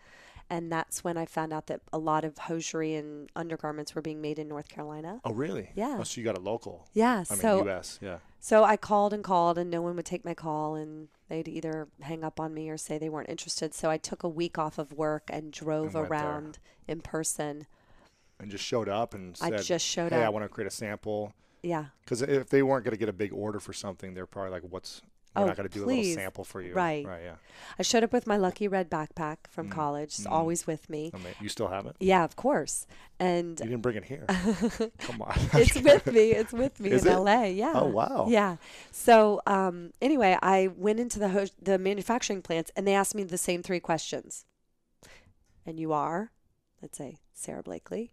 [0.51, 4.23] And that's when I found out that a lot of hosiery and undergarments were being
[4.23, 5.21] made in North Carolina.
[5.25, 5.71] oh really?
[5.75, 5.99] Yeah.
[6.01, 6.87] Oh, so you got a local.
[6.95, 7.25] Yeah.
[7.29, 7.99] I mean, so U.S.
[8.01, 8.19] Yeah.
[8.41, 11.89] So I called and called, and no one would take my call, and they'd either
[12.01, 13.75] hang up on me or say they weren't interested.
[13.75, 16.19] So I took a week off of work and drove And went there.
[16.21, 17.67] around in person.
[18.41, 20.33] And just showed up and I just showed "Hey, I up.
[20.35, 21.87] want to create a sample." Yeah.
[22.05, 24.63] Because if they weren't going to get a big order for something, they're probably like,
[24.63, 25.03] "What's?
[25.39, 26.09] We're Oh, not going to do a please.
[26.09, 27.05] little sample for you." Right.
[27.07, 27.23] Right.
[27.25, 27.35] Yeah.
[27.79, 30.09] I showed up with my lucky red backpack from Mm, college.
[30.19, 30.31] It's mm.
[30.33, 31.11] always with me.
[31.15, 31.97] I mean, you still have it.
[32.01, 32.87] Yeah, of course.
[33.21, 34.25] And You didn't bring it here.
[34.99, 35.35] Come on.
[35.55, 36.31] it's with me.
[36.33, 37.17] It's with me Is in it?
[37.17, 37.45] LA.
[37.45, 37.73] Yeah.
[37.75, 38.27] Oh, wow.
[38.29, 38.57] Yeah.
[38.93, 43.25] So um, anyway, I went into the ho- the manufacturing plants, and they asked me
[43.25, 44.45] the same three questions.
[45.67, 46.31] And you are,
[46.81, 48.13] let's say, Sara Blakely,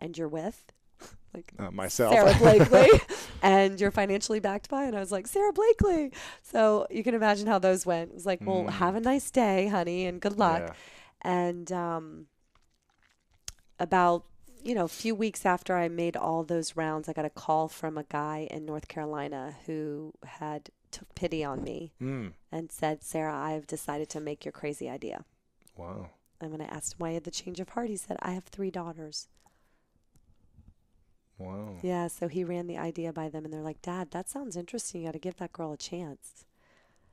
[0.00, 0.72] and you're with,
[1.34, 2.14] like Uh, myself.
[2.14, 2.88] Sara Blakely,
[3.44, 6.12] and you're financially backed by, and I was like Sara Blakely.
[6.42, 8.10] So you can imagine how those went.
[8.10, 8.70] It was like, well, Mm.
[8.70, 10.62] have a nice day, honey, and good luck.
[10.66, 10.74] Yeah.
[11.22, 12.26] And um,
[13.78, 14.24] about
[14.62, 17.68] you know a few weeks after I made all those rounds, I got a call
[17.68, 22.32] from a guy in North Carolina who had took pity on me Mm.
[22.50, 25.24] and said, "Sara, I've decided to make your crazy idea."
[25.76, 26.10] Wow.
[26.40, 28.32] And when I asked him why he had the change of heart, he said, "I
[28.32, 29.28] have three daughters."
[31.38, 31.76] Wow.
[31.82, 35.00] Yeah, so he ran the idea by them, and they're like, "Dad, that sounds interesting.
[35.02, 36.44] You got to give that girl a chance."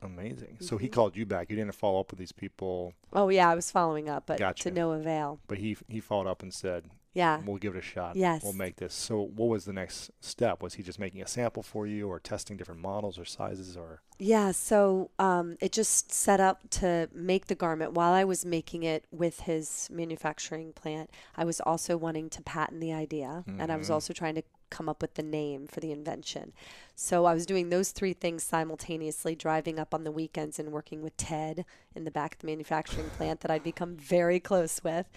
[0.00, 0.56] Amazing.
[0.60, 0.92] So he Mhm.
[0.92, 1.48] called you back.
[1.50, 4.64] You didn't follow up with these people, Oh yeah, I was following up, but Gotcha.
[4.64, 5.40] to no avail.
[5.46, 7.40] but he he followed up and said, Yeah.
[7.44, 8.16] "We'll give it a shot.
[8.16, 8.42] Yes.
[8.42, 10.62] We'll make this." So what was the next step?
[10.62, 14.02] Was he just making a sample for you, or testing different models or sizes, or?
[14.18, 18.82] Yeah, so um, it just set up to make the garment while I was making
[18.84, 21.10] it with his manufacturing plant.
[21.36, 23.94] I was also wanting to patent the idea, and I was Mhm.
[23.94, 24.42] also trying to
[24.72, 26.52] come up with the name for the invention.
[26.96, 31.02] So I was doing those three things simultaneously, driving up on the weekends and working
[31.02, 31.64] with Ted
[31.94, 35.08] in the back of the manufacturing plant that I'd become very close with.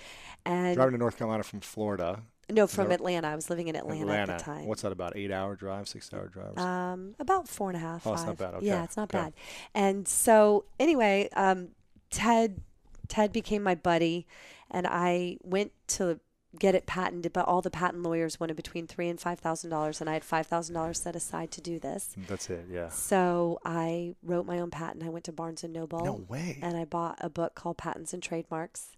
[0.45, 2.21] And Driving to North Carolina from Florida.
[2.49, 3.27] no, from Nor- Atlanta.
[3.29, 4.33] I was living in Atlanta, Atlanta.
[4.33, 4.65] at the time.
[4.65, 5.15] What's that about?
[5.15, 6.57] Eight hour drive, six hour drive?
[6.57, 8.05] Um, about four and a half.
[8.05, 8.53] Oh, it's not five.
[8.53, 8.63] bad.
[8.63, 9.23] Yeah, it's not okay.
[9.25, 9.33] bad.
[9.73, 11.69] And so anyway, um,
[12.09, 12.61] Ted
[13.07, 14.25] Ted became my buddy,
[14.71, 16.19] and I went to
[16.59, 20.01] get it patented, but all the patent lawyers wanted between three and five thousand dollars,
[20.01, 22.15] and I had five thousand dollars set aside to do this.
[22.27, 22.65] That's it.
[22.71, 22.89] Yeah.
[22.89, 25.03] So I wrote my own patent.
[25.03, 26.03] I went to Barnes and Noble.
[26.03, 26.59] No way.
[26.61, 28.91] And I bought a book called Patents and Trademarks.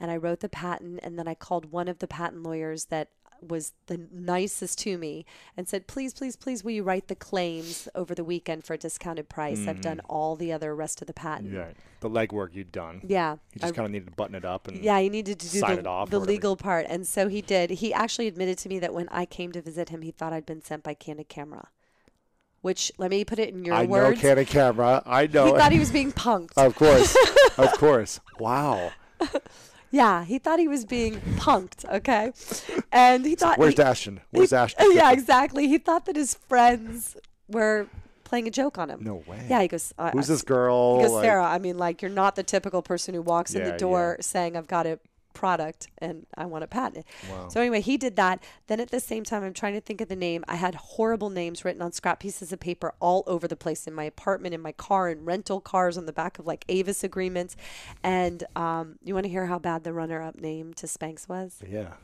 [0.00, 3.08] And I wrote the patent and then I called one of the patent lawyers that
[3.42, 5.24] was the nicest to me
[5.56, 8.78] and said, please, please, please, will you write the claims over the weekend for a
[8.78, 9.66] discounted price?
[9.66, 10.06] I've done hmm.
[10.10, 11.52] all the other rest of the patent.
[11.52, 11.70] Yeah.
[12.00, 13.00] The legwork you'd done.
[13.04, 13.36] Yeah.
[13.54, 14.82] You just kind of needed to button it up and.
[14.82, 16.86] yeah, you needed to do the, the legal part.
[16.88, 17.70] And so he did.
[17.70, 20.46] He actually admitted to me that when I came to visit him, he thought I'd
[20.46, 21.68] been sent by Candid Camera,
[22.60, 24.16] which, let me put it in your I words.
[24.16, 25.02] know Candid Camera.
[25.06, 25.46] I know.
[25.46, 26.52] he thought he was being punked.
[26.56, 27.16] of course.
[27.58, 28.20] of course.
[28.38, 28.92] Wow.
[29.92, 32.32] Yeah, he thought he was being punked, okay?
[32.90, 34.20] And he thought Where's he, Ashton?
[34.30, 34.90] Where's he- Ashton?
[34.92, 35.68] Yeah, exactly.
[35.68, 37.14] He thought that his friends
[37.46, 37.86] were
[38.24, 39.04] playing a joke on him.
[39.04, 39.46] No way.
[39.50, 40.96] Yeah, he goes, uh, Who's uh, this girl?
[40.96, 43.64] He goes, Like- Sara, I mean, like, you're not the typical person who walks in
[43.64, 44.98] the door saying, I've got a
[45.32, 47.06] product and I want to patent it.
[47.30, 47.48] Wow.
[47.48, 48.42] So anyway, he did that.
[48.66, 50.44] Then at the same time, I'm trying to think of the name.
[50.48, 53.94] I had horrible names written on scrap pieces of paper all over the place in
[53.94, 57.56] my apartment, in my car, in rental cars, on the back of like Avis agreements.
[58.02, 61.60] And um, you want to hear how bad the runner-up name to Spanx was?
[61.68, 61.94] Yeah.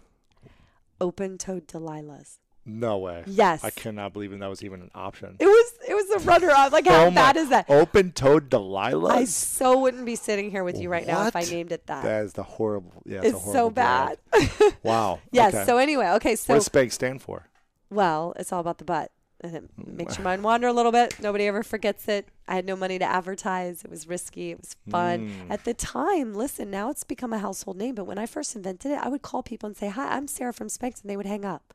[1.00, 2.38] Open-toed Delilah's.
[2.68, 3.24] No way.
[3.26, 3.64] Yes.
[3.64, 5.36] I cannot believe that was even an option.
[5.40, 6.70] It was it was a runner-up.
[6.70, 7.64] Like how Oh bad is that?
[7.70, 9.08] Open toed Delilah?
[9.16, 12.04] I so wouldn't be sitting here with you right now if I named it that.
[12.04, 13.02] That is the horrible.
[13.06, 14.18] Yeah, it's, it's so bad.
[14.82, 15.20] Wow.
[15.32, 15.54] yes.
[15.54, 15.64] okay.
[15.64, 16.36] So anyway, okay.
[16.36, 17.48] So what does Spanx stand for?
[17.90, 19.10] Well, it's all about the butt.
[19.40, 19.94] And it Mm.
[19.94, 21.18] makes your mind wander a little bit.
[21.20, 22.26] Nobody ever forgets it.
[22.48, 23.84] I had no money to advertise.
[23.84, 24.50] It was risky.
[24.50, 25.28] It was fun.
[25.30, 25.50] Mm.
[25.50, 27.94] At the time, listen, now it's become a household name.
[27.94, 30.52] But when I first invented it, I would call people and say, Hi, I'm Sara
[30.52, 31.00] from Spanx.
[31.02, 31.72] And they would hang up.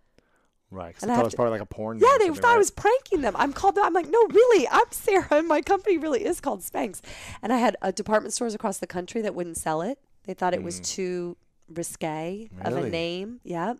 [0.73, 0.95] Right.
[1.01, 1.99] And I I thought it was to- probably like a porn.
[1.99, 3.35] Yeah, they thought I was pranking them.
[3.37, 3.77] I'm called.
[3.77, 6.99] I'm like, no, really, I'm Sara, and my company really is called Spanx.
[7.41, 9.99] And I had uh, department stores across the country that wouldn't sell it.
[10.25, 11.37] They thought it was too
[11.69, 12.89] risque of a Mm.
[12.91, 13.39] Name.
[13.43, 13.77] Yep.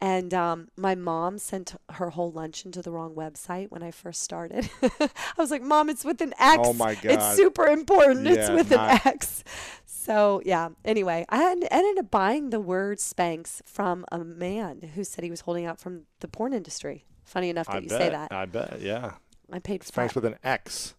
[0.00, 4.22] And um, my mom sent her whole luncheon to the wrong website when I first
[4.22, 4.68] started.
[4.82, 6.58] I was like, Mom, it's with an X.
[6.62, 7.04] Oh my God.
[7.12, 8.26] It's super important.
[8.26, 9.42] it's with not- an X.
[9.86, 10.68] So yeah.
[10.84, 15.40] Anyway, I ended up buying the word Spanx from a man who said he was
[15.40, 17.06] holding out from the porn industry.
[17.24, 18.00] Funny enough that I you bet.
[18.00, 18.32] say that.
[18.32, 18.80] I bet.
[18.80, 19.14] Yeah.
[19.50, 20.94] I paid Spanx fat- with an X.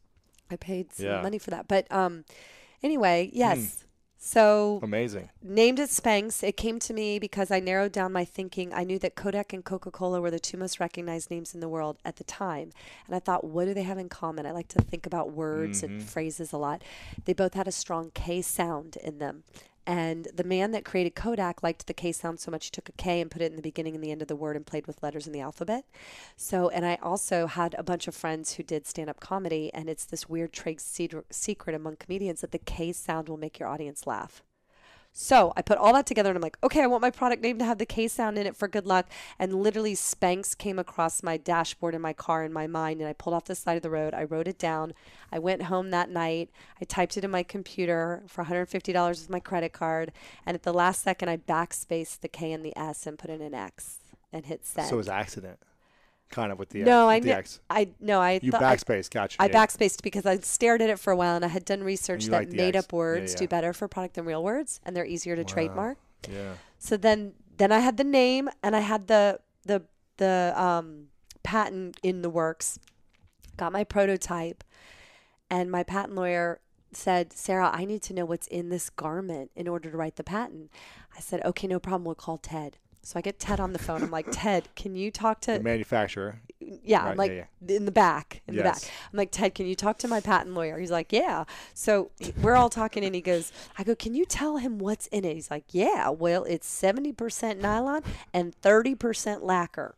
[0.50, 1.22] I paid some Yeah.
[1.22, 1.68] money for that.
[1.68, 2.26] But um,
[2.82, 3.86] anyway, yes.
[4.28, 5.30] So Amazing.
[5.42, 6.44] named it Spanx.
[6.44, 8.74] It came to me because I narrowed down my thinking.
[8.74, 11.70] I knew that Kodak and Coca Cola were the two most recognized names in the
[11.70, 12.74] world at the time.
[13.06, 14.46] And I thought, what do they have in common?
[14.46, 16.08] I like to think about words and mm-hmm.
[16.10, 16.84] phrases a lot.
[17.24, 19.44] They both had a strong K sound in them.
[19.88, 22.92] And the man that created Kodak liked the K sound so much he took a
[22.92, 24.86] K and put it in the beginning and the end of the word and played
[24.86, 25.86] with letters in the alphabet.
[26.36, 29.90] So, and I also had a bunch of friends who did stand up comedy, and
[29.90, 34.06] it's this weird trade secret among comedians that the K sound will make your audience
[34.06, 34.44] laugh.
[35.20, 37.58] So I put all that together and I'm like, okay, I want my product name
[37.58, 39.10] to have the K sound in it for good luck.
[39.40, 43.00] And literally, Spanx came across my dashboard in my car in my mind.
[43.00, 44.14] And I pulled off the side of the road.
[44.14, 44.94] I wrote it down.
[45.32, 46.52] I went home that night.
[46.80, 50.12] I typed it in my computer for $150 with my credit card.
[50.46, 53.42] And at the last second, I backspaced the K and the S and put in
[53.42, 53.98] an X
[54.32, 54.88] and hit send.
[54.88, 55.58] So it was accident,
[56.30, 57.94] kind of with the no, X, I kn-.
[58.00, 59.38] I no, I You thought- I- backspace, gotcha.
[59.42, 59.54] I yeah.
[59.66, 62.52] backspaced because I stared at it for a while and I had done research that
[62.52, 62.86] made X.
[62.86, 65.98] up words Yeah, do better for product than real words and they're easier to trademark.
[66.30, 66.54] Yeah.
[66.80, 69.84] So then then I had the name and I had the the
[70.18, 71.08] the um,
[71.44, 72.78] patent in the works.
[73.56, 74.64] Got my prototype
[75.50, 76.60] and my patent lawyer
[76.92, 80.24] said, "Sara, I need to know what's in this garment in order to write the
[80.24, 80.72] patent."
[81.16, 82.04] I said, "Okay, no problem.
[82.06, 82.78] We'll call Ted."
[83.08, 84.04] So I get Ted on the phone.
[84.04, 86.42] I'm like, "Ted, can you talk to The manufacturer.
[86.60, 88.82] yeah, Right, I'm like yeah, in the back, in the back.
[88.84, 90.78] I'm like, Ted, can you talk to my patent lawyer?
[90.78, 91.46] He's like, yeah.
[91.74, 95.24] So we're all talking, and he goes, I go, can you tell him what's in
[95.24, 95.36] it?
[95.36, 96.10] He's like, yeah.
[96.10, 98.04] Well, it's seventy percent nylon
[98.34, 99.96] and thirty percent lacquer.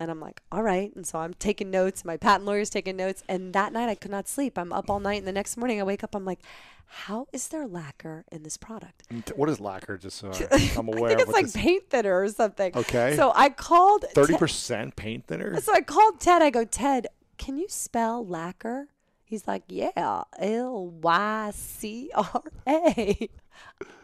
[0.00, 0.94] And I'm like, all right.
[0.96, 2.04] And so I'm taking notes.
[2.04, 3.22] My patent lawyer's taking notes.
[3.28, 4.58] And that night I could not sleep.
[4.58, 5.18] I'm up all night.
[5.18, 6.14] And the next morning I wake up.
[6.14, 6.40] I'm like,
[6.86, 9.02] how is there lacquer in this product?
[9.36, 9.96] What is lacquer?
[9.98, 10.28] Just so
[10.76, 12.72] I'm aware I think it's like this paint thinner or something.
[12.76, 13.16] Okay.
[13.16, 15.60] So I called Thirty percent paint thinner.
[15.60, 16.42] so I called Ted.
[16.42, 17.06] I go, Ted,
[17.38, 18.88] can you spell lacquer?
[19.24, 23.28] He's like, yeah, L Y C R A.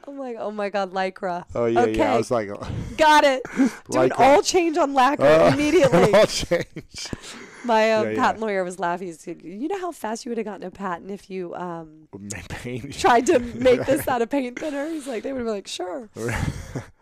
[0.06, 1.44] I'm like, oh my God, lycra.
[1.54, 2.14] Oh yeah, okay, yeah.
[2.14, 2.48] I was like,
[2.96, 3.42] got it.
[3.90, 6.14] Do an all change on Lycra uh, immediately.
[6.14, 7.08] I'll change.
[7.64, 8.16] My uh, Yeah, yeah.
[8.16, 9.08] patent lawyer was laughing.
[9.08, 12.08] He's like, you know how fast you would have gotten a patent if you um,
[12.48, 12.98] paint.
[12.98, 14.88] tried to make this out of paint thinner?
[14.88, 16.08] He's like, they would have been like, sure.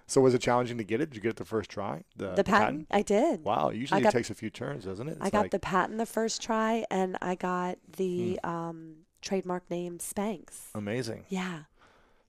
[0.09, 1.11] So was it challenging to get it?
[1.11, 2.03] Did you get it the first try?
[2.17, 3.45] The, The patent, I did.
[3.45, 3.71] Wow.
[3.71, 5.19] Usually got- it takes a few turns, doesn't it?
[5.21, 8.51] I got like- the patent the first try, and I got the Hmm.
[8.51, 10.71] um, trademark name Spanx.
[10.75, 11.25] amazing.
[11.29, 11.65] Yeah.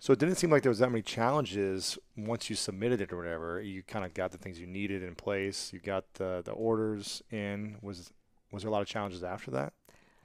[0.02, 3.18] So it didn't seem like there was that many challenges once you submitted it or
[3.18, 3.60] whatever.
[3.62, 5.74] You kind of got the things you needed in place.
[5.74, 7.78] You got the the orders in.
[7.82, 8.14] Was
[8.52, 9.74] was there a lot of challenges after that?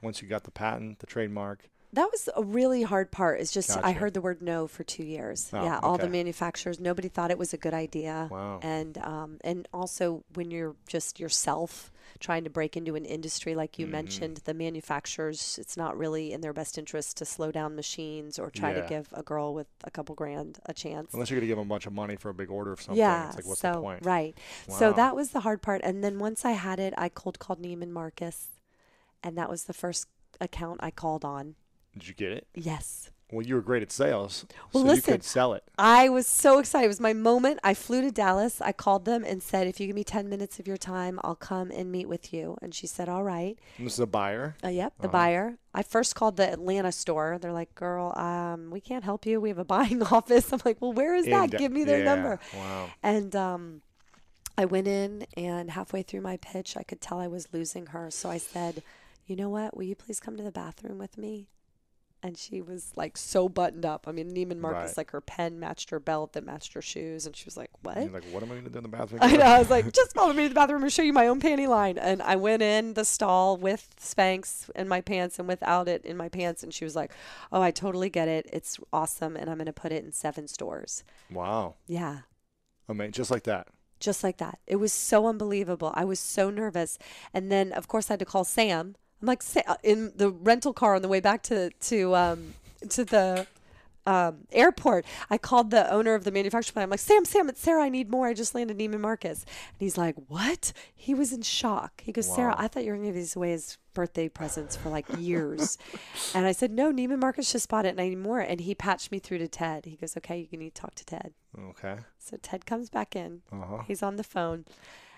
[0.01, 1.69] Once you got the patent, the trademark.
[1.95, 3.39] That was a really hard part.
[3.39, 5.49] Is just I heard the word no for two years.
[5.53, 8.27] Oh, yeah, all the manufacturers, nobody thought it was a good idea.
[8.31, 8.59] Wow.
[8.61, 13.73] And um, and also when you're just yourself trying to break into an industry like
[13.73, 13.81] Mm-hmm.
[13.81, 18.37] you mentioned, the manufacturers, it's not really in their best interest to slow down machines
[18.39, 18.81] or try Yeah.
[18.81, 21.13] to give a girl with a couple grand a chance.
[21.13, 22.99] Unless you're gonna give them a bunch of money for a big order of something.
[22.99, 23.27] Yeah.
[23.27, 24.05] It's like what's so the point?
[24.05, 24.37] right.
[24.69, 25.81] So that was the hard part.
[25.83, 28.47] And then once I had it, I cold called Neiman Marcus,
[29.23, 30.07] and that was the first
[30.39, 31.55] account I called on.
[31.97, 32.47] Did you get it?
[32.53, 33.09] Yes.
[33.31, 35.63] Well, you were great at sales, Well, so you listen, could sell it.
[35.79, 36.85] I was so excited.
[36.85, 37.59] It was my moment.
[37.63, 38.61] I flew to Dallas.
[38.61, 41.35] I called them and said, if you give me 10 minutes of your time, I'll
[41.35, 42.55] come and meet with you.
[42.61, 43.57] And she said, all right.
[43.77, 44.55] And this is a buyer.
[44.63, 45.11] Uh, yep, the Uh-huh.
[45.11, 45.57] buyer.
[45.73, 47.39] I first called the Atlanta store.
[47.41, 49.41] They're like, girl, um, we can't help you.
[49.41, 50.53] We have a buying office.
[50.53, 51.49] I'm like, well, where is that?
[51.49, 52.39] Da- give me their yeah, number.
[52.55, 52.89] Wow.
[53.01, 53.81] And um,
[54.55, 58.11] I went in, and halfway through my pitch, I could tell I was losing her.
[58.11, 58.83] So I said,
[59.25, 59.75] you know what?
[59.75, 61.47] Will you please come to the bathroom with me?
[62.25, 64.07] And she was like so buttoned up.
[64.07, 64.97] I mean, Neiman Marcus, Right.
[64.97, 67.27] like her pen matched her belt that matched her shoes.
[67.27, 67.97] And she was like, what?
[68.01, 69.19] You're like, what am I gonna do in the bathroom?
[69.21, 69.43] I know.
[69.43, 71.67] I was like, just follow me to the bathroom and show you my own panty
[71.67, 71.99] line.
[71.99, 76.17] And I went in the stall with Spanx in my pants and without it in
[76.17, 76.63] my pants.
[76.63, 77.11] And she was like,
[77.51, 78.49] oh, I totally get it.
[78.51, 79.35] It's awesome.
[79.35, 81.03] And I'm going to put it in seven stores.
[81.29, 81.75] Wow.
[81.85, 82.21] Yeah.
[82.89, 83.67] I mean, just like that.
[83.99, 84.57] Just like that.
[84.65, 85.91] It was so unbelievable.
[85.95, 86.97] I was so nervous.
[87.35, 88.95] And then, of course, I had to call Sam.
[89.21, 92.53] I'm like, uh, in the rental car on the way back to, to, um,
[92.89, 93.47] to the,
[94.07, 96.83] um, airport, I called the owner of the manufacturing plant.
[96.85, 97.83] I'm like, Sam, Sam, it's Sara.
[97.83, 98.27] I need more.
[98.27, 99.43] I just landed Neiman Marcus.
[99.43, 100.73] And he's like, What?
[100.93, 102.01] He was in shock.
[102.01, 104.75] He goes, Sara, I thought you were going to give these away as birthday presents
[104.75, 105.77] for like years.
[106.35, 108.39] and I said, No, Neiman Marcus just bought it and I need more.
[108.39, 109.85] And he patched me through to Ted.
[109.85, 111.33] He goes, Okay, you need to talk to Ted.
[111.69, 111.97] Okay.
[112.19, 113.41] So Ted comes back in.
[113.51, 113.83] Uh-huh.
[113.87, 114.65] He's on the phone.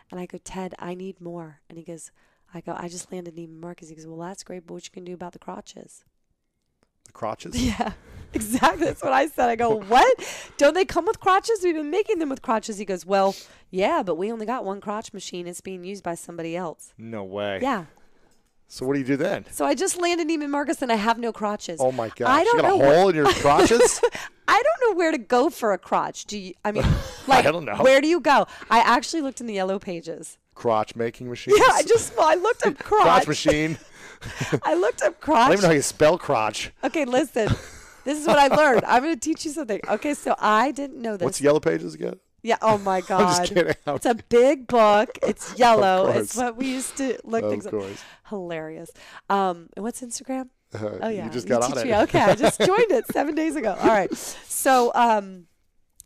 [0.09, 1.59] And I go, Ted, I need more.
[1.67, 2.11] And he goes,
[2.53, 3.89] I go, I just landed Neiman Marcus.
[3.89, 6.03] He goes, Well, that's great, but what you can do about the crotches?
[7.05, 7.55] The crotches.
[7.61, 7.93] Yeah,
[8.33, 8.85] exactly.
[8.85, 9.49] That's what I said.
[9.49, 10.51] I go, what?
[10.57, 11.61] Don't they come with crotches?
[11.63, 12.77] We've been making them with crotches.
[12.77, 13.35] He goes, well,
[13.71, 15.47] yeah, but we only got one crotch machine.
[15.47, 16.93] It's being used by somebody else.
[16.97, 17.59] No way.
[17.61, 17.85] Yeah.
[18.69, 19.45] So what do you do then?
[19.49, 21.79] So I just landed Neiman Marcus and I have no crotches.
[21.81, 22.27] Oh my gosh.
[22.27, 24.01] I don't you got know a hole in your crotches?
[24.47, 26.25] I don't know where to go for a crotch.
[26.25, 26.53] Do you?
[26.65, 26.83] I mean,
[27.27, 27.77] like, don't know.
[27.77, 28.45] Where do you go?
[28.69, 30.37] I actually looked in the yellow pages.
[30.57, 31.53] Crotch making machine.
[31.57, 33.03] Yeah, I just well, I looked up crotch.
[33.03, 33.77] crotch machine.
[34.63, 35.37] I looked up crotch.
[35.37, 36.71] I don't even know how you spell crotch.
[36.83, 37.49] Okay, listen.
[38.03, 38.83] This is what I learned.
[38.85, 39.79] I'm going to teach you something.
[39.87, 41.25] Okay, so I didn't know this.
[41.25, 42.15] What's yellow pages again?
[42.41, 42.57] Yeah.
[42.61, 43.21] Oh my God.
[43.21, 43.73] I'm just kidding.
[43.85, 45.09] It's a big book.
[45.21, 46.07] It's yellow.
[46.07, 47.71] it's what we used to look Of things up.
[47.73, 48.01] course.
[48.29, 48.89] Hilarious.
[49.29, 50.49] Um, and what's Instagram?
[50.73, 51.25] Oh yeah.
[51.25, 51.85] You just got on teach it.
[51.87, 51.95] me.
[51.95, 53.75] Okay, I just joined it seven days ago.
[53.79, 54.13] All right.
[54.15, 55.47] So um,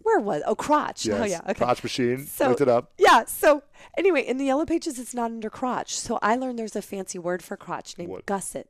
[0.04, 0.42] where was?
[0.46, 1.08] Oh, crotch.
[1.08, 1.22] Oh, yes.
[1.22, 1.42] Oh yeah.
[1.52, 1.54] Okay.
[1.56, 2.26] Crotch machine.
[2.26, 2.92] So- Looked it up.
[2.98, 3.26] Yeah.
[3.26, 3.64] So
[3.98, 5.98] anyway, in the yellow pages, it's not under crotch.
[5.98, 8.26] So I learned there's a fancy word for crotch named What?
[8.26, 8.68] gusset.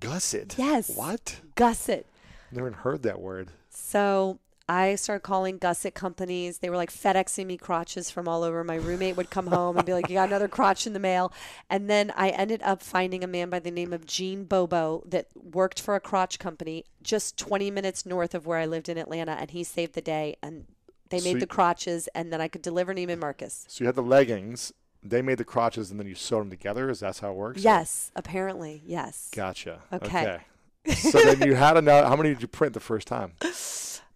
[0.00, 0.54] Gusset.
[0.58, 0.90] Yes.
[0.94, 1.40] What?
[1.56, 2.06] Gusset.
[2.50, 3.50] Never even heard that word.
[3.70, 6.58] So I started calling gusset companies.
[6.58, 8.62] They were like FedExing me crotches from all over.
[8.64, 11.32] My roommate would come home and be like, "You got another crotch in the mail."
[11.68, 15.26] And then I ended up finding a man by the name of Gene Bobo that
[15.34, 19.32] worked for a crotch company just 20 minutes north of where I lived in Atlanta,
[19.32, 20.36] and he saved the day.
[20.42, 20.66] And
[21.10, 23.64] they So made you- the crotches, and then I could deliver Neiman Marcus.
[23.68, 24.72] So you had the leggings.
[25.02, 26.88] They made the crotches, and then you sewed them together.
[26.88, 27.60] Is that how it works?
[27.60, 29.28] Yes, apparently, yes.
[29.34, 29.80] Gotcha.
[29.92, 30.22] Okay.
[30.86, 30.94] Okay.
[30.94, 32.06] so then you had enough.
[32.06, 33.32] How many did you print the first time?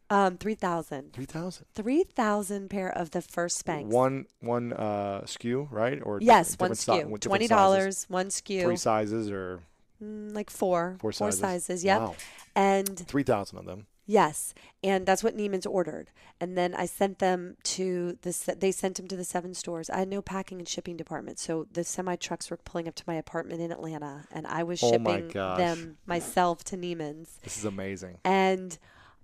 [0.08, 1.12] Um, 3,000.
[1.12, 1.66] Three thousand.
[1.74, 3.86] 3,000 pair of the first Spanx.
[3.86, 6.00] One one uh, SKU, right?
[6.02, 8.62] Or Yes, one different si- Twenty dollars, one SKU.
[8.62, 9.60] Three sizes or
[10.02, 11.40] Mm, like four, Four sizes.
[11.40, 11.82] sizes.
[11.84, 12.00] Yep.
[12.00, 12.14] Wow.
[12.54, 13.86] And three thousand of them.
[14.04, 14.52] yes,
[14.84, 16.10] and that's what Neiman's ordered.
[16.38, 18.56] And then I sent them to the.
[18.60, 19.88] They sent them to the seven stores.
[19.88, 23.04] I had no packing and shipping department, so the semi trucks were pulling up to
[23.06, 25.56] my apartment in Atlanta, and I was Oh my shipping gosh.
[25.56, 27.38] them myself to Neiman's.
[27.42, 28.18] This is amazing.
[28.22, 28.76] And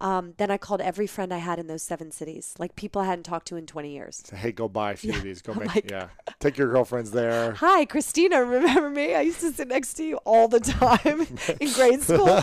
[0.02, 3.06] um, then I called every friend I had in those seven cities, like people I
[3.06, 4.22] hadn't talked to in 20 years.
[4.26, 5.40] So, hey, go buy a few of these.
[5.40, 6.08] Go I'm make like- yeah.
[6.40, 7.52] Take your girlfriends there.
[7.58, 8.44] Hi, Christina.
[8.44, 9.14] Remember me?
[9.14, 11.26] I used to sit next to you all the time
[11.60, 12.42] in grade school.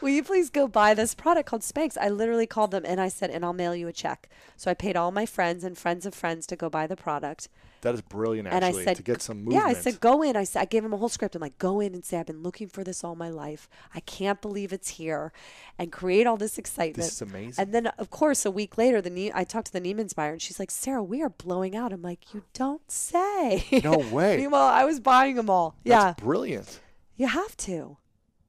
[0.00, 1.96] Will you please go buy this product called Spanx?
[2.00, 4.28] I literally called them and I said, and I'll mail you a check.
[4.56, 7.48] So I paid all my friends and friends of friends to go buy the product.
[7.84, 9.62] That is brilliant, and I said, to get some movement.
[9.62, 10.36] Yeah, I said, go in.
[10.36, 11.34] I said, I gave him a whole script.
[11.34, 13.68] I'm like, go in and say, I've been looking for this all my life.
[13.94, 15.32] I can't believe it's here,
[15.78, 16.96] and create all this excitement.
[16.96, 17.62] This is amazing.
[17.62, 20.32] And then, of course, a week later, the ne- I talked to the Neiman's buyer,
[20.32, 21.92] and she's like, Sara, we are blowing out.
[21.92, 23.66] I'm like, you don't say.
[23.84, 24.36] No way.
[24.40, 25.76] Meanwhile, I was buying them all.
[25.84, 26.80] yeah, brilliant.
[27.16, 27.98] you have to.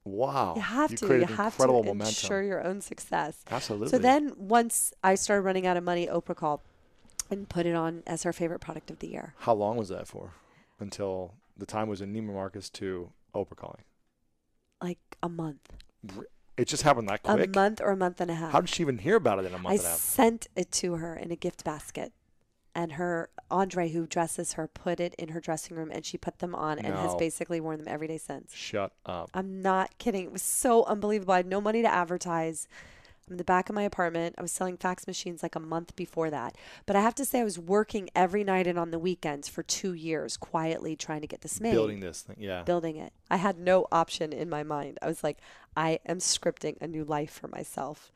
[0.05, 0.53] Wow.
[0.55, 1.19] You have you to.
[1.19, 2.07] You have to momentum.
[2.07, 3.43] ensure your own success.
[3.51, 3.89] Absolutely.
[3.89, 6.61] So then, once I started running out of money, Oprah called
[7.29, 9.33] and put it on as her favorite product of the year.
[9.39, 10.31] How long was that for?
[10.79, 13.81] Until the time was in Neiman Marcus to Oprah calling.
[14.81, 15.71] Like a month,
[16.57, 17.55] It just happened that quick.
[17.55, 18.51] a month or a month and a half.
[18.51, 19.97] How did she even hear about it in a month and a half?
[19.97, 22.11] sent it to her in a gift basket.
[22.77, 26.39] And her Andre, who dresses her, put it in her dressing room, and she put
[26.39, 28.53] them on, and has basically worn them every day since.
[28.53, 29.29] Shut up.
[29.33, 30.25] I'm not kidding.
[30.25, 31.33] It was so unbelievable.
[31.33, 32.67] I had no money to advertise.
[33.27, 34.35] I'm in the back of my apartment.
[34.37, 36.55] I was selling fax machines like a month before that.
[36.85, 39.63] But I have to say, I was working every night and on the weekends for
[39.63, 41.71] two years, quietly trying to get this made.
[41.71, 42.61] Building this thing, yeah.
[42.61, 43.13] Building it.
[43.31, 44.99] I had no option in my mind.
[45.01, 45.39] I was like,
[45.75, 48.11] I am scripting a new life for myself.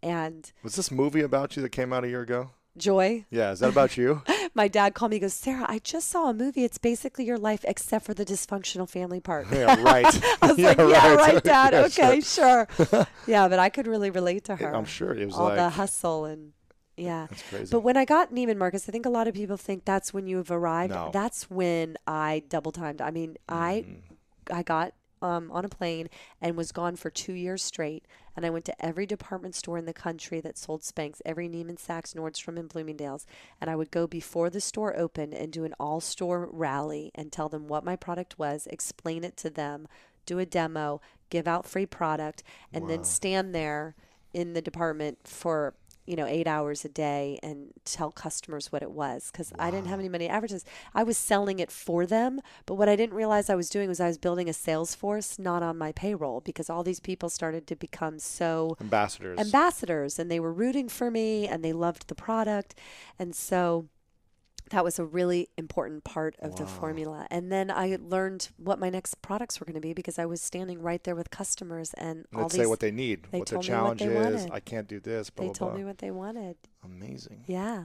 [0.00, 2.50] And Was this movie about you that came out a year ago?
[2.76, 4.22] joy, Yeah, is that about you?
[4.54, 6.64] my dad called me, he goes, Sara, I just saw a movie.
[6.64, 9.46] It's basically your life except for the dysfunctional family part.
[9.50, 10.04] yeah, right.
[10.42, 11.72] I was like, yeah, right, Dad.
[11.72, 12.68] Yeah, okay, sure.
[12.76, 13.06] sure.
[13.26, 14.74] yeah, but I could really relate to her.
[14.74, 16.52] I'm sure it was all the hustle and
[16.96, 17.26] yeah.
[17.30, 17.70] That's crazy.
[17.72, 20.26] But when I got Neiman Marcus, I think a lot of people think that's when
[20.26, 20.92] you have arrived.
[20.92, 21.10] No.
[21.12, 23.00] That's when I double timed.
[23.00, 24.14] I mean, I Mm-hmm.
[24.50, 24.92] I got
[25.22, 26.08] um, on a plane
[26.40, 28.04] and was gone for two years straight.
[28.36, 31.78] And I went to every department store in the country that sold Spanx, every Neiman
[31.78, 33.26] Saks, Nordstrom, and Bloomingdale's.
[33.60, 37.30] And I would go before the store opened and do an all store rally and
[37.30, 39.86] tell them what my product was, explain it to them,
[40.26, 41.00] do a demo,
[41.30, 42.42] give out free product,
[42.72, 43.94] and then stand there
[44.32, 45.74] in the department for
[46.06, 49.86] you know eight hours a day and tell customers what it was because i didn't
[49.86, 50.64] have any money to advertise.
[50.94, 54.00] I was selling it for them but what i didn't realize i was doing was
[54.00, 57.66] i was building a sales force not on my payroll because all these people started
[57.68, 59.38] to become so Ambassadors.
[59.38, 62.74] ambassadors and they were rooting for me and they loved the product.
[63.18, 63.86] And so
[64.72, 68.90] that was a really important part of the formula and then i learned what my
[68.90, 72.24] next products were going to be because i was standing right there with customers and
[72.34, 74.06] all Let's these say what they need, they what their told me what challenge they
[74.06, 74.42] is.
[74.42, 74.52] wanted.
[74.52, 75.30] I can't do this.
[75.30, 75.78] Blah, they blah, told blah.
[75.78, 77.44] me what they wanted Amazing.
[77.46, 77.84] yeah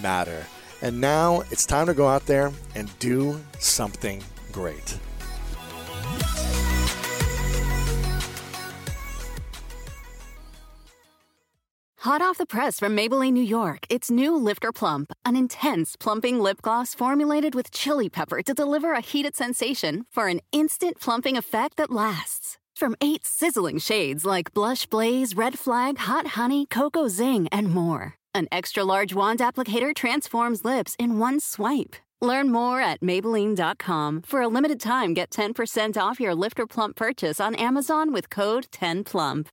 [0.00, 0.46] matter.
[0.82, 4.22] And now it's time to go out there and do something
[4.52, 4.98] great.
[12.06, 16.38] Hot off the press from Maybelline, New York, it's new Lifter Plump, an intense plumping
[16.38, 21.36] lip gloss formulated with chili pepper to deliver a heated sensation for an instant plumping
[21.36, 22.58] effect that lasts.
[22.76, 28.14] From eight sizzling shades like Blush Blaze, Red Flag, Hot Honey, Cocoa Zing, and more.
[28.36, 31.96] An extra large wand applicator transforms lips in one swipe.
[32.20, 34.20] Learn more at Maybelline.com.
[34.26, 38.66] For a limited time, get 10% off your Lifter Plump purchase on Amazon with code
[38.72, 39.46] 10PLUMP.